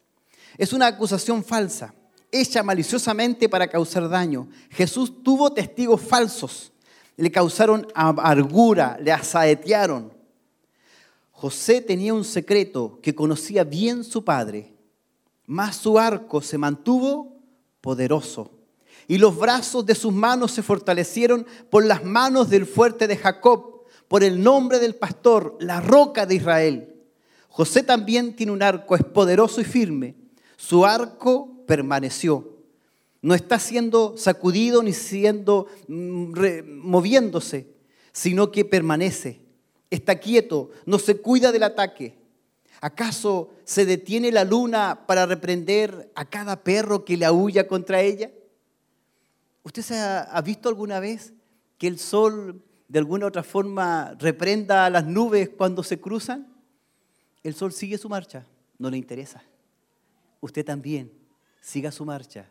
[0.59, 1.95] Es una acusación falsa
[2.35, 4.49] hecha maliciosamente para causar daño.
[4.71, 6.73] Jesús tuvo testigos falsos,
[7.17, 10.13] le causaron amargura, le asaetearon.
[11.31, 14.75] José tenía un secreto que conocía bien su padre,
[15.47, 17.37] mas su arco se mantuvo
[17.81, 18.51] poderoso
[19.07, 23.85] y los brazos de sus manos se fortalecieron por las manos del fuerte de Jacob,
[24.09, 26.95] por el nombre del pastor, la roca de Israel.
[27.49, 30.17] José también tiene un arco, es poderoso y firme.
[30.57, 32.54] Su arco permaneció.
[33.25, 37.75] No está siendo sacudido ni siendo mm, moviéndose,
[38.13, 39.41] sino que permanece.
[39.89, 42.19] Está quieto, no se cuida del ataque.
[42.83, 48.31] ¿Acaso se detiene la luna para reprender a cada perro que le aúlla contra ella?
[49.63, 51.33] ¿Usted se ha, ha visto alguna vez
[51.79, 56.47] que el sol de alguna otra forma reprenda a las nubes cuando se cruzan?
[57.43, 58.45] El sol sigue su marcha,
[58.77, 59.43] no le interesa.
[60.43, 61.11] Usted también
[61.63, 62.51] siga su marcha,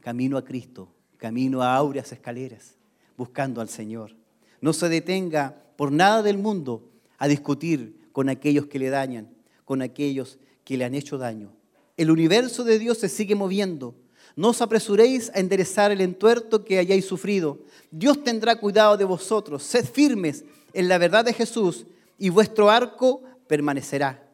[0.00, 2.76] camino a Cristo, camino a áureas escaleras,
[3.16, 4.14] buscando al Señor.
[4.60, 9.28] No se detenga por nada del mundo a discutir con aquellos que le dañan,
[9.64, 11.52] con aquellos que le han hecho daño.
[11.96, 13.94] El universo de Dios se sigue moviendo.
[14.36, 17.58] No os apresuréis a enderezar el entuerto que hayáis sufrido.
[17.90, 19.62] Dios tendrá cuidado de vosotros.
[19.64, 21.86] Sed firmes en la verdad de Jesús
[22.18, 24.27] y vuestro arco permanecerá.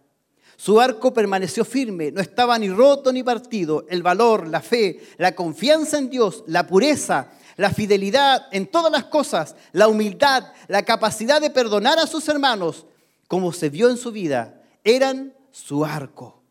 [0.56, 3.84] Su arco permaneció firme, no estaba ni roto ni partido.
[3.88, 9.04] El valor, la fe, la confianza en Dios, la pureza, la fidelidad en todas las
[9.04, 12.86] cosas, la humildad, la capacidad de perdonar a sus hermanos,
[13.28, 16.42] como se vio en su vida, eran su arco.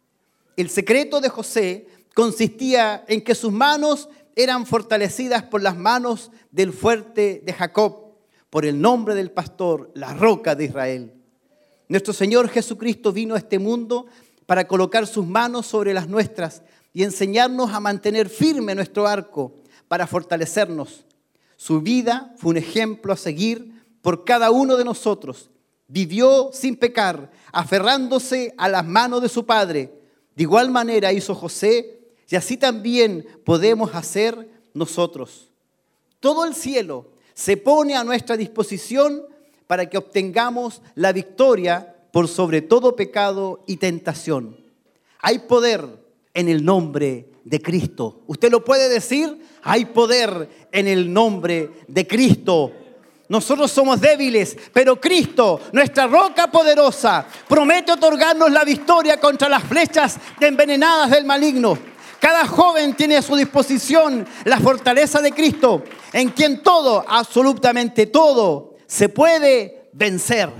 [0.55, 6.73] El secreto de José consistía en que sus manos eran fortalecidas por las manos del
[6.73, 8.13] fuerte de Jacob,
[8.49, 11.22] por el nombre del pastor, la roca de Israel.
[11.87, 14.05] Nuestro Señor Jesucristo vino a este mundo
[14.45, 16.61] para colocar sus manos sobre las nuestras
[16.93, 19.53] y enseñarnos a mantener firme nuestro arco
[19.87, 21.05] para fortalecernos.
[21.55, 25.49] Su vida fue un ejemplo a seguir por cada uno de nosotros.
[25.87, 29.93] Vivió sin pecar, aferrándose a las manos de su Padre.
[30.35, 31.99] De igual manera hizo José
[32.29, 35.51] y así también podemos hacer nosotros.
[36.19, 39.23] Todo el cielo se pone a nuestra disposición
[39.67, 44.57] para que obtengamos la victoria por sobre todo pecado y tentación.
[45.19, 45.87] Hay poder
[46.33, 48.21] en el nombre de Cristo.
[48.27, 49.41] ¿Usted lo puede decir?
[49.63, 52.71] Hay poder en el nombre de Cristo.
[53.29, 60.17] Nosotros somos débiles, pero Cristo, nuestra roca poderosa, promete otorgarnos la victoria contra las flechas
[60.39, 61.77] envenenadas del maligno.
[62.19, 68.72] Cada joven tiene a su disposición la fortaleza de Cristo, en quien todo, absolutamente todo,
[68.93, 70.51] se puede vencer.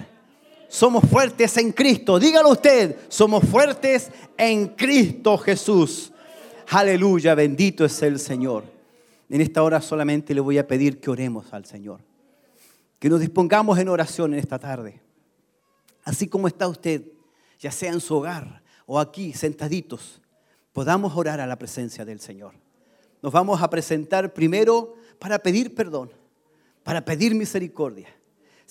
[0.68, 2.18] Somos fuertes en Cristo.
[2.18, 6.12] Dígalo usted, somos fuertes en Cristo Jesús.
[6.70, 8.64] Aleluya, bendito es el Señor.
[9.30, 12.00] En esta hora solamente le voy a pedir que oremos al Señor.
[12.98, 15.00] Que nos dispongamos en oración en esta tarde.
[16.04, 17.04] Así como está usted,
[17.60, 20.24] ya sea en su hogar o aquí sentaditos,
[20.72, 22.56] podamos orar a la presencia del Señor.
[23.22, 26.12] Nos vamos a presentar primero para pedir perdón,
[26.82, 28.08] para pedir misericordia.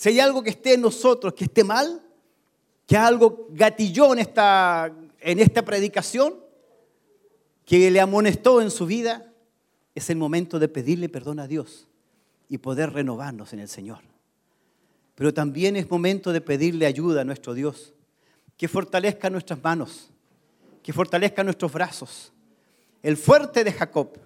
[0.03, 2.03] Si hay algo que esté en nosotros, que esté mal,
[2.89, 6.35] que algo gatilló en esta, en esta predicación,
[7.65, 9.33] que le amonestó en su vida,
[9.95, 11.87] es el momento de pedirle perdón a Dios
[12.49, 14.01] y poder renovarnos en el Señor.
[15.15, 17.95] Pero también es momento de pedirle ayuda a nuestro Dios,
[18.57, 20.11] que fortalezca nuestras manos,
[20.83, 22.33] que fortalezca nuestros brazos.
[23.05, 24.19] El fuerte de Jacob,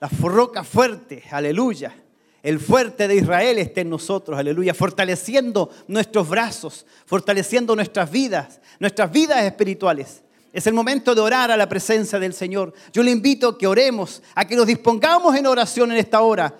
[0.00, 1.94] la roca fuerte, aleluya,
[2.42, 9.10] el fuerte de Israel esté en nosotros, aleluya, fortaleciendo nuestros brazos, fortaleciendo nuestras vidas, nuestras
[9.10, 10.22] vidas espirituales.
[10.52, 12.72] Es el momento de orar a la presencia del Señor.
[12.92, 16.54] Yo le invito a que oremos, a que nos dispongamos en oración en esta hora,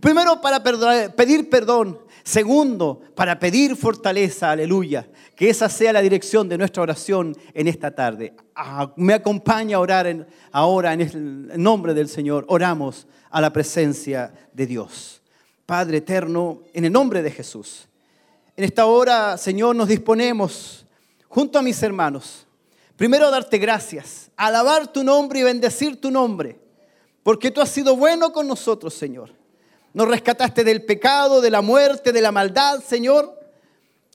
[0.00, 1.98] Primero para pedir perdón.
[2.22, 5.08] Segundo, para pedir fortaleza, aleluya.
[5.34, 8.34] Que esa sea la dirección de nuestra oración en esta tarde.
[8.54, 12.44] Ah, me acompaña a orar ahora en el nombre del Señor.
[12.48, 15.20] Oramos a la presencia de Dios.
[15.66, 17.88] Padre eterno, en el nombre de Jesús.
[18.56, 20.86] En esta hora, Señor, nos disponemos
[21.26, 22.46] junto a mis hermanos.
[22.96, 26.60] Primero a darte gracias, alabar tu nombre y bendecir tu nombre.
[27.24, 29.41] Porque tú has sido bueno con nosotros, Señor.
[29.94, 33.38] Nos rescataste del pecado, de la muerte, de la maldad, Señor.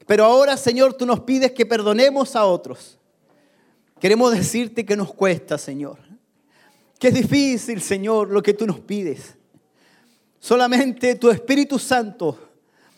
[0.06, 2.98] Pero ahora, Señor, tú nos pides que perdonemos a otros.
[4.00, 6.00] Queremos decirte que nos cuesta, Señor.
[6.98, 9.36] Que es difícil, Señor, lo que tú nos pides.
[10.40, 12.38] Solamente tu Espíritu Santo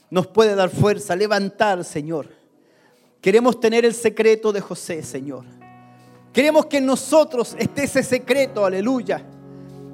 [0.10, 2.30] nos puede dar fuerza, levantar, Señor.
[3.22, 5.44] Queremos tener el secreto de José, Señor.
[6.32, 9.26] Queremos que en nosotros esté ese secreto, aleluya,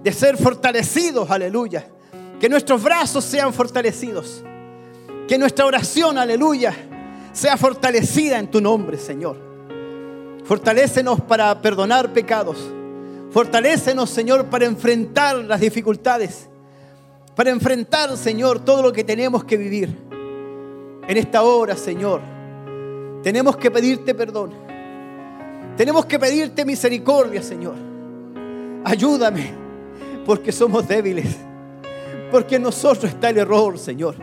[0.04, 1.88] de ser fortalecidos, aleluya.
[2.46, 4.44] Que nuestros brazos sean fortalecidos.
[5.28, 6.76] Que nuestra oración, aleluya,
[7.34, 9.36] sea fortalecida en tu nombre, Señor.
[10.44, 12.58] Fortalécenos para perdonar pecados.
[13.32, 16.48] Fortalécenos, Señor, para enfrentar las dificultades.
[17.36, 19.98] Para enfrentar, Señor, todo lo que tenemos que vivir.
[21.08, 22.22] En esta hora, Señor,
[23.24, 24.54] tenemos que pedirte perdón.
[25.76, 27.74] Tenemos que pedirte misericordia, Señor.
[28.84, 29.52] Ayúdame,
[30.28, 31.38] porque somos débiles.
[32.32, 34.16] Porque en nosotros está el error, Señor.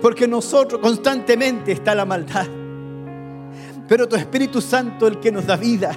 [0.00, 2.46] Porque en nosotros constantemente está la maldad.
[3.88, 5.96] Pero tu Espíritu Santo el que nos da vida.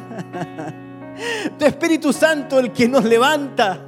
[1.57, 3.79] Tu Espíritu Santo el que nos levanta.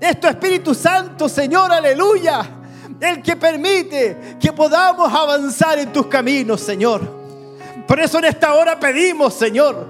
[0.00, 2.40] Es tu Espíritu Santo, Señor, aleluya.
[3.00, 7.00] El que permite que podamos avanzar en tus caminos, Señor.
[7.86, 9.86] Por eso en esta hora pedimos, Señor,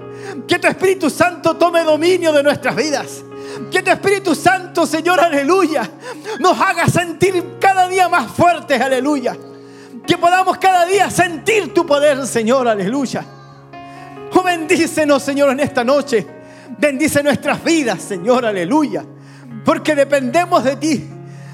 [0.47, 3.23] que tu Espíritu Santo tome dominio de nuestras vidas.
[3.71, 5.89] Que tu Espíritu Santo, Señor, aleluya,
[6.39, 9.35] nos haga sentir cada día más fuertes, aleluya.
[10.05, 13.23] Que podamos cada día sentir tu poder, Señor, aleluya.
[14.33, 16.25] Oh, bendícenos, Señor, en esta noche.
[16.77, 19.03] Bendice nuestras vidas, Señor, aleluya.
[19.63, 21.07] Porque dependemos de ti.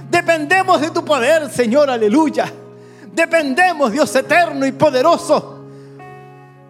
[0.09, 2.51] Dependemos de tu poder, Señor, aleluya.
[3.13, 5.65] Dependemos, Dios eterno y poderoso,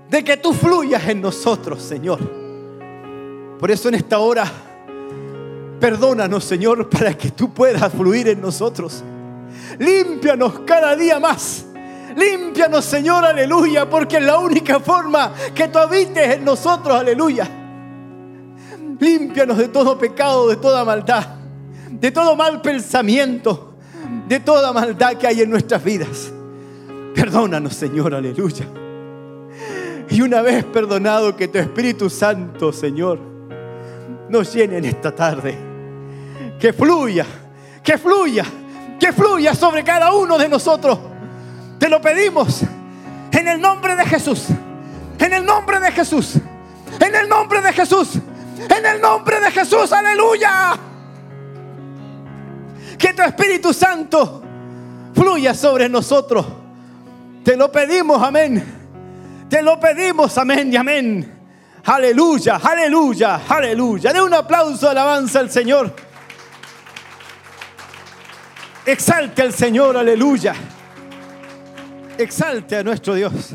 [0.09, 2.19] de que tú fluyas en nosotros, Señor.
[3.59, 4.49] Por eso en esta hora,
[5.79, 9.03] perdónanos, Señor, para que tú puedas fluir en nosotros.
[9.79, 11.65] Límpianos cada día más.
[12.15, 17.47] Límpianos, Señor, aleluya, porque es la única forma que tú habites en nosotros, aleluya.
[18.99, 21.27] Límpianos de todo pecado, de toda maldad,
[21.91, 23.75] de todo mal pensamiento,
[24.27, 26.31] de toda maldad que hay en nuestras vidas.
[27.13, 28.65] Perdónanos, Señor, aleluya.
[30.09, 33.19] Y una vez perdonado, que tu Espíritu Santo, Señor,
[34.29, 35.66] nos llene en esta tarde.
[36.59, 37.25] Que fluya,
[37.83, 38.45] que fluya,
[38.99, 40.97] que fluya sobre cada uno de nosotros.
[41.79, 42.63] Te lo pedimos
[43.31, 44.47] en el nombre de Jesús.
[45.19, 46.35] En el nombre de Jesús.
[46.99, 48.15] En el nombre de Jesús.
[48.69, 49.91] En el nombre de Jesús.
[49.91, 50.77] Aleluya.
[52.97, 54.41] Que tu Espíritu Santo
[55.13, 56.45] fluya sobre nosotros.
[57.43, 58.63] Te lo pedimos, amén.
[59.49, 61.33] Te lo pedimos, amén y amén.
[61.85, 64.11] Aleluya, aleluya, aleluya.
[64.11, 65.93] De un aplauso, alabanza al Señor.
[68.87, 70.55] Exalte al Señor, aleluya.
[72.17, 73.53] Exalte a nuestro Dios.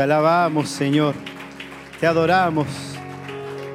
[0.00, 1.14] Te alabamos, Señor.
[2.00, 2.66] Te adoramos.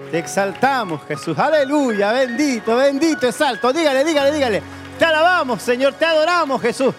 [0.10, 1.38] Te exaltamos, Jesús.
[1.38, 3.72] Aleluya, bendito, bendito, exalto.
[3.72, 4.64] Dígale, dígale, dígale.
[4.97, 5.93] Te alabamos, Señor.
[5.93, 6.95] Te adoramos, Jesús.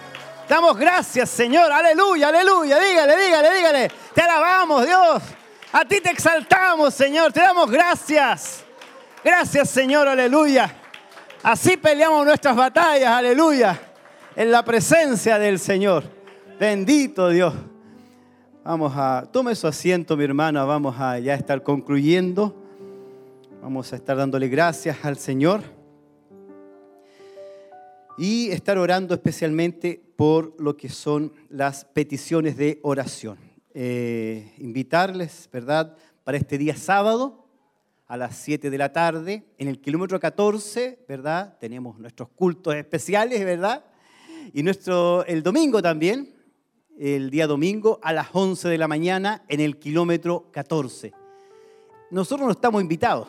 [0.48, 1.72] Damos gracias, Señor.
[1.72, 2.78] Aleluya, aleluya.
[2.78, 3.90] Dígale, dígale, dígale.
[4.14, 5.22] Te alabamos, Dios.
[5.72, 7.32] A ti te exaltamos, Señor.
[7.32, 8.62] Te damos gracias.
[9.24, 10.06] Gracias, Señor.
[10.06, 10.72] Aleluya.
[11.42, 13.10] Así peleamos nuestras batallas.
[13.10, 13.76] Aleluya.
[14.36, 16.04] En la presencia del Señor.
[16.60, 17.54] Bendito Dios.
[18.66, 22.52] Vamos a, tome su asiento, mi hermana, vamos a ya estar concluyendo.
[23.62, 25.62] Vamos a estar dándole gracias al Señor
[28.18, 33.38] y estar orando especialmente por lo que son las peticiones de oración.
[33.72, 37.46] Eh, invitarles, ¿verdad?, para este día sábado
[38.08, 41.56] a las 7 de la tarde, en el kilómetro 14, ¿verdad?
[41.60, 43.84] Tenemos nuestros cultos especiales, ¿verdad?
[44.52, 46.34] Y nuestro, el domingo también,
[46.98, 51.12] el día domingo a las 11 de la mañana en el kilómetro 14.
[52.10, 53.28] Nosotros no estamos invitados,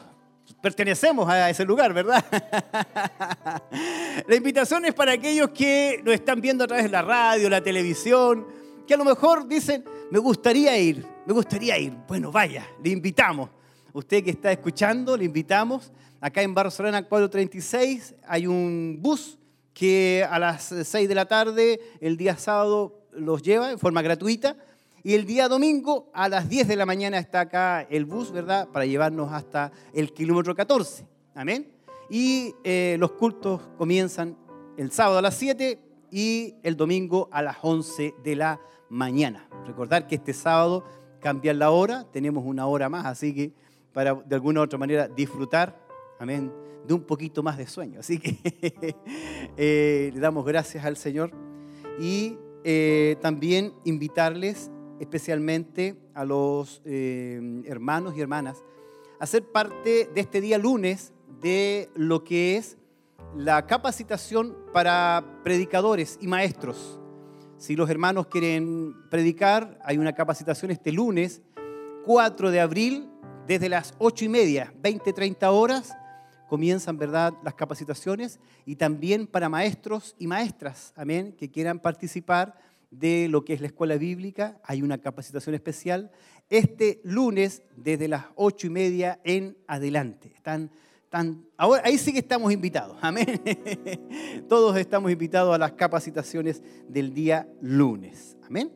[0.61, 2.23] pertenecemos a ese lugar, ¿verdad?
[4.27, 7.61] la invitación es para aquellos que nos están viendo a través de la radio, la
[7.61, 8.47] televisión,
[8.87, 11.93] que a lo mejor dicen, me gustaría ir, me gustaría ir.
[12.07, 13.49] Bueno, vaya, le invitamos.
[13.91, 15.91] Usted que está escuchando, le invitamos.
[16.21, 19.37] Acá en Barcelona 436 hay un bus
[19.73, 24.55] que a las 6 de la tarde, el día sábado, los lleva en forma gratuita.
[25.03, 28.67] Y el día domingo a las 10 de la mañana está acá el bus, ¿verdad?
[28.69, 31.05] Para llevarnos hasta el kilómetro 14.
[31.35, 31.71] Amén.
[32.09, 34.35] Y eh, los cultos comienzan
[34.77, 35.79] el sábado a las 7
[36.11, 39.47] y el domingo a las 11 de la mañana.
[39.65, 40.83] Recordar que este sábado
[41.19, 43.53] cambian la hora, tenemos una hora más, así que
[43.93, 45.77] para de alguna u otra manera disfrutar,
[46.19, 46.51] amén,
[46.85, 47.99] de un poquito más de sueño.
[47.99, 48.37] Así que
[49.57, 51.31] eh, le damos gracias al Señor
[51.99, 52.37] y
[52.69, 54.69] eh, también invitarles
[54.99, 58.61] especialmente a los eh, hermanos y hermanas
[59.21, 62.77] a ser parte de este día lunes de lo que es
[63.37, 66.99] la capacitación para predicadores y maestros.
[67.55, 71.41] Si los hermanos quieren predicar, hay una capacitación este lunes,
[72.03, 73.09] 4 de abril,
[73.47, 75.95] desde las 8 y media, 20, 30 horas,
[76.47, 82.55] comienzan, ¿verdad?, las capacitaciones y también para maestros y maestras, amén, que quieran participar
[82.91, 86.11] de lo que es la escuela bíblica, hay una capacitación especial
[86.49, 90.31] este lunes desde las ocho y media en adelante.
[90.35, 90.71] Están,
[91.57, 93.41] ahí sí que estamos invitados, amén.
[94.49, 98.71] Todos estamos invitados a las capacitaciones del día lunes, amén.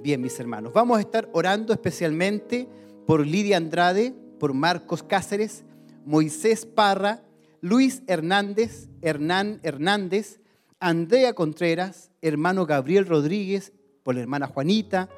[0.00, 2.68] Bien, mis hermanos, vamos a estar orando especialmente
[3.06, 5.64] por Lidia Andrade, por Marcos Cáceres,
[6.04, 7.22] Moisés Parra,
[7.60, 10.40] Luis Hernández, Hernán Hernández,
[10.80, 13.72] Andrea Contreras, hermano Gabriel Rodríguez,
[14.02, 15.08] por la hermana Juanita,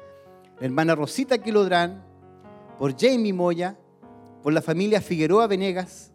[0.59, 2.05] la hermana Rosita Quilodrán,
[2.77, 3.77] por Jamie Moya,
[4.43, 6.11] por la familia Figueroa Venegas,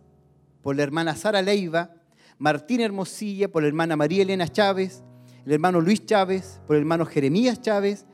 [0.63, 1.95] por la hermana Sara Leiva,
[2.39, 5.03] Martín Hermosilla, por la hermana María Elena Chávez,
[5.45, 8.07] el hermano Luis Chávez, por el hermano Jeremías Chávez,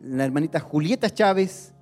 [0.00, 1.74] la hermanita Julieta Chávez,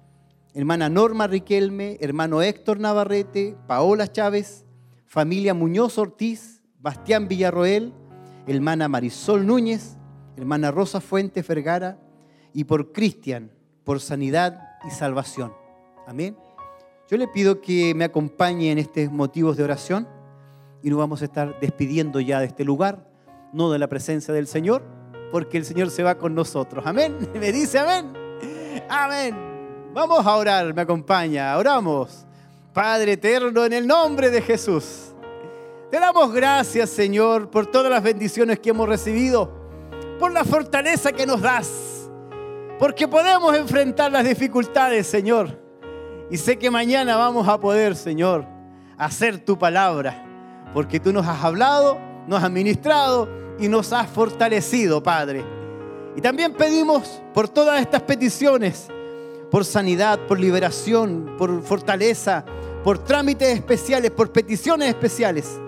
[0.54, 4.66] hermana Norma Riquelme, hermano Héctor Navarrete, Paola Chávez,
[5.06, 7.92] familia Muñoz Ortiz, Bastián Villarroel,
[8.46, 9.96] hermana Marisol Núñez,
[10.36, 11.98] hermana Rosa Fuentes Vergara
[12.52, 13.50] y por Cristian,
[13.84, 15.52] por sanidad y salvación.
[16.06, 16.36] Amén.
[17.08, 20.08] Yo le pido que me acompañe en estos motivos de oración
[20.82, 23.10] y nos vamos a estar despidiendo ya de este lugar,
[23.52, 24.82] no de la presencia del Señor,
[25.30, 26.86] porque el Señor se va con nosotros.
[26.86, 27.16] Amén.
[27.34, 28.12] Me dice amén.
[28.88, 29.49] Amén.
[29.92, 31.56] Vamos a orar, me acompaña.
[31.56, 32.24] Oramos.
[32.72, 35.12] Padre eterno, en el nombre de Jesús.
[35.90, 39.52] Te damos gracias, Señor, por todas las bendiciones que hemos recibido,
[40.20, 42.08] por la fortaleza que nos das,
[42.78, 45.58] porque podemos enfrentar las dificultades, Señor.
[46.30, 48.46] Y sé que mañana vamos a poder, Señor,
[48.96, 50.24] hacer tu palabra,
[50.72, 51.98] porque tú nos has hablado,
[52.28, 55.44] nos has ministrado y nos has fortalecido, Padre.
[56.14, 58.88] Y también pedimos por todas estas peticiones,
[59.50, 62.44] por sanidad, por liberación, por fortaleza,
[62.84, 65.60] por trámites especiales, por peticiones especiales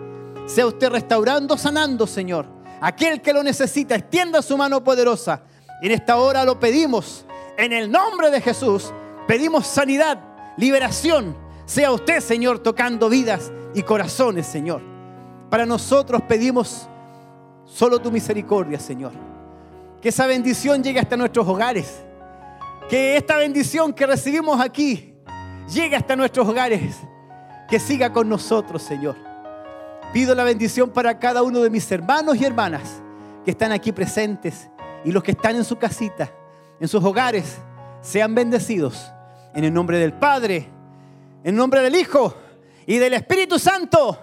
[0.46, 2.46] sea usted restaurando, sanando, Señor.
[2.80, 5.42] Aquel que lo necesita, extienda su mano poderosa.
[5.80, 7.24] En esta hora lo pedimos.
[7.56, 8.92] En el nombre de Jesús,
[9.28, 10.18] pedimos sanidad,
[10.56, 11.36] liberación.
[11.64, 14.82] Sea usted, Señor, tocando vidas y corazones, Señor.
[15.48, 16.88] Para nosotros pedimos
[17.64, 19.12] solo tu misericordia, Señor.
[20.00, 22.02] Que esa bendición llegue hasta nuestros hogares.
[22.88, 25.14] Que esta bendición que recibimos aquí
[25.72, 26.96] llegue hasta nuestros hogares.
[27.68, 29.16] Que siga con nosotros, Señor.
[30.12, 33.02] Pido la bendición para cada uno de mis hermanos y hermanas
[33.44, 34.68] que están aquí presentes
[35.04, 36.30] y los que están en su casita,
[36.78, 37.56] en sus hogares,
[38.02, 39.10] sean bendecidos.
[39.54, 40.68] En el nombre del Padre,
[41.44, 42.34] en nombre del Hijo
[42.86, 44.18] y del Espíritu Santo.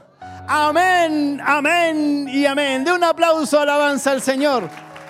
[0.47, 2.83] Amén, amén y amén.
[2.83, 4.69] De un aplauso, alabanza al Señor.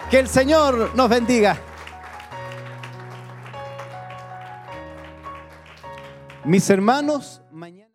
[0.10, 1.58] Que el Señor nos bendiga.
[6.46, 7.92] Mis hermanos, mañana...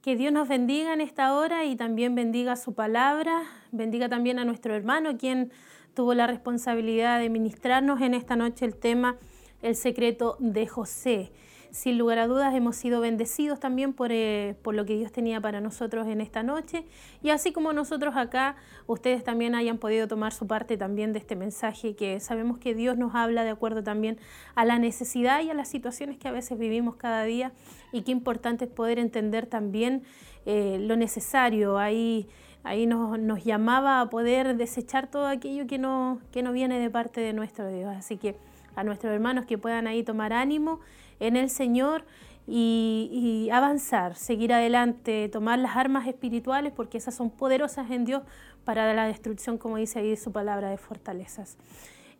[0.00, 3.42] Que Dios nos bendiga en esta hora y también bendiga su palabra,
[3.72, 5.52] bendiga también a nuestro hermano, quien
[5.94, 9.16] tuvo la responsabilidad de ministrarnos en esta noche el tema
[9.60, 11.32] El secreto de José.
[11.72, 15.40] Sin lugar a dudas hemos sido bendecidos también por, eh, por, lo que Dios tenía
[15.40, 16.84] para nosotros en esta noche.
[17.22, 21.34] Y así como nosotros acá, ustedes también hayan podido tomar su parte también de este
[21.34, 24.18] mensaje, que sabemos que Dios nos habla de acuerdo también
[24.54, 27.52] a la necesidad y a las situaciones que a veces vivimos cada día.
[27.90, 30.02] Y qué importante es poder entender también
[30.44, 31.78] eh, lo necesario.
[31.78, 32.28] Ahí,
[32.64, 36.90] ahí nos, nos, llamaba a poder desechar todo aquello que no, que no viene de
[36.90, 37.94] parte de nuestro Dios.
[37.96, 38.36] Así que
[38.74, 40.80] a nuestros hermanos que puedan ahí tomar ánimo
[41.20, 42.04] en el Señor
[42.46, 48.22] y, avanzar, seguir adelante, tomar las armas espirituales, porque esas son poderosas en Dios
[48.64, 51.56] para la destrucción, como dice ahí su palabra de fortalezas.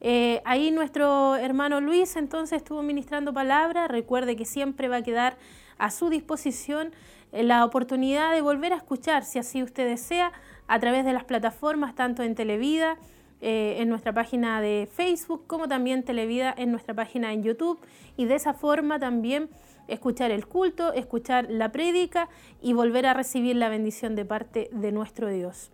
[0.00, 3.86] Eh, ahí nuestro hermano Luis entonces estuvo ministrando palabra.
[3.86, 5.36] Recuerde que siempre va a quedar
[5.78, 6.92] a su disposición
[7.32, 10.32] eh, la oportunidad de volver a escuchar, si así usted desea,
[10.66, 12.96] a través de las plataformas, tanto en Televida,
[13.44, 17.81] eh, en nuestra página de Facebook, como también Televida en nuestra página en YouTube.
[18.16, 19.51] Y de esa forma también
[19.89, 22.28] escuchar el culto, escuchar la prédica
[22.62, 25.73] y volver a recibir la bendición de parte de nuestro Dios.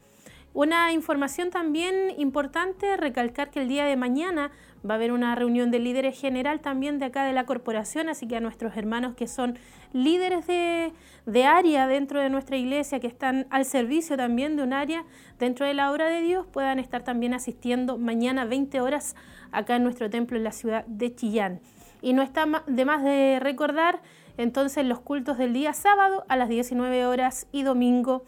[0.54, 4.50] Una información también importante, recalcar que el día de mañana
[4.88, 8.26] va a haber una reunión de líderes general también de acá de la corporación, así
[8.26, 9.58] que a nuestros hermanos que son
[9.92, 10.92] líderes de,
[11.26, 15.04] de, área dentro de nuestra iglesia, que están al servicio también de un área
[15.38, 19.16] dentro de la obra de Dios, puedan estar también asistiendo mañana 20 horas
[19.52, 21.60] acá en nuestro templo en la ciudad de Chillán.
[22.00, 24.00] Y no está de más de recordar
[24.36, 28.22] entonces los cultos del día sábado a las 19 horas y domingo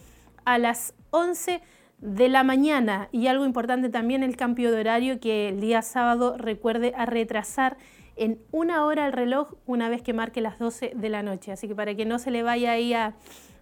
[0.44, 1.60] a las 11
[2.01, 3.09] de la mañana.
[3.12, 7.77] Y algo importante también el cambio de horario que el día sábado recuerde a retrasar
[8.16, 11.52] en una hora el reloj una vez que marque las 12 de la noche.
[11.52, 13.14] Así que para que no se le vaya ahí a,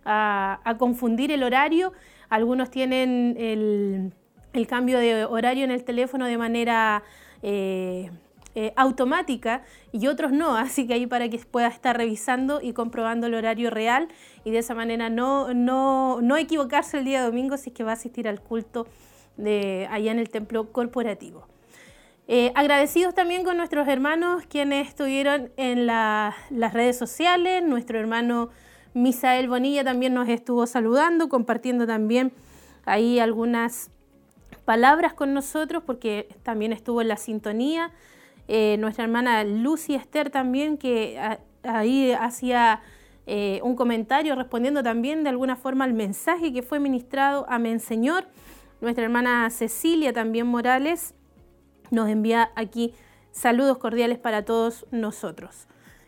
[0.05, 1.93] a, confundir el horario,
[2.29, 4.13] algunos tienen el,
[4.53, 7.03] el, cambio de horario en el teléfono de manera...
[7.43, 8.11] Eh,
[8.61, 9.63] eh, automática
[9.93, 13.71] y otros no, así que ahí para que pueda estar revisando y comprobando el horario
[13.71, 14.09] real
[14.45, 17.93] y de esa manera no, no, no equivocarse el día domingo si es que va
[17.93, 18.89] a asistir al culto
[19.37, 21.47] de allá en el templo corporativo.
[22.27, 28.51] Eh, agradecidos también con nuestros hermanos quienes estuvieron en las redes sociales, nuestro hermano
[28.93, 32.33] Misael Bonilla también nos estuvo saludando, compartiendo también
[32.87, 33.93] ahí algunas
[34.65, 37.93] palabras con nosotros porque también estuvo en la sintonía
[38.49, 41.19] eh, nuestra hermana Lucy Esther también, que
[41.63, 42.81] ahí hacía
[43.27, 47.45] eh, un comentario respondiendo también de alguna forma al mensaje que fue ministrado.
[47.49, 48.27] Amén, Señor.
[48.81, 51.15] Nuestra hermana Cecilia también Morales
[51.91, 52.95] nos envía aquí
[53.33, 55.67] saludos cordiales para todos nosotros.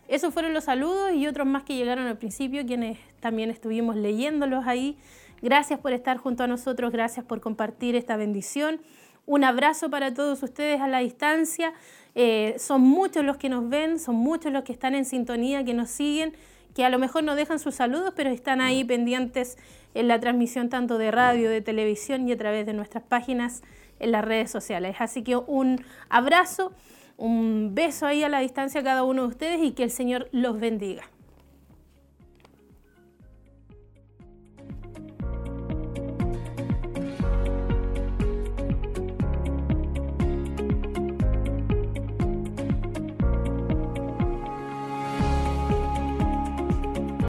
[0.08, 4.66] Esos fueron los saludos y otros más que llegaron al principio, quienes también estuvimos leyéndolos
[4.66, 4.96] ahí.
[5.42, 8.80] Gracias por estar junto a nosotros, gracias por compartir esta bendición.
[9.26, 11.72] Un abrazo para todos ustedes a la distancia.
[12.14, 15.74] Eh, son muchos los que nos ven, son muchos los que están en sintonía, que
[15.74, 16.34] nos siguen,
[16.74, 19.58] que a lo mejor no dejan sus saludos, pero están ahí pendientes
[19.94, 23.62] en la transmisión tanto de radio, de televisión y a través de nuestras páginas
[23.98, 24.96] en las redes sociales.
[24.98, 26.72] Así que un abrazo,
[27.16, 30.28] un beso ahí a la distancia a cada uno de ustedes y que el Señor
[30.32, 31.04] los bendiga.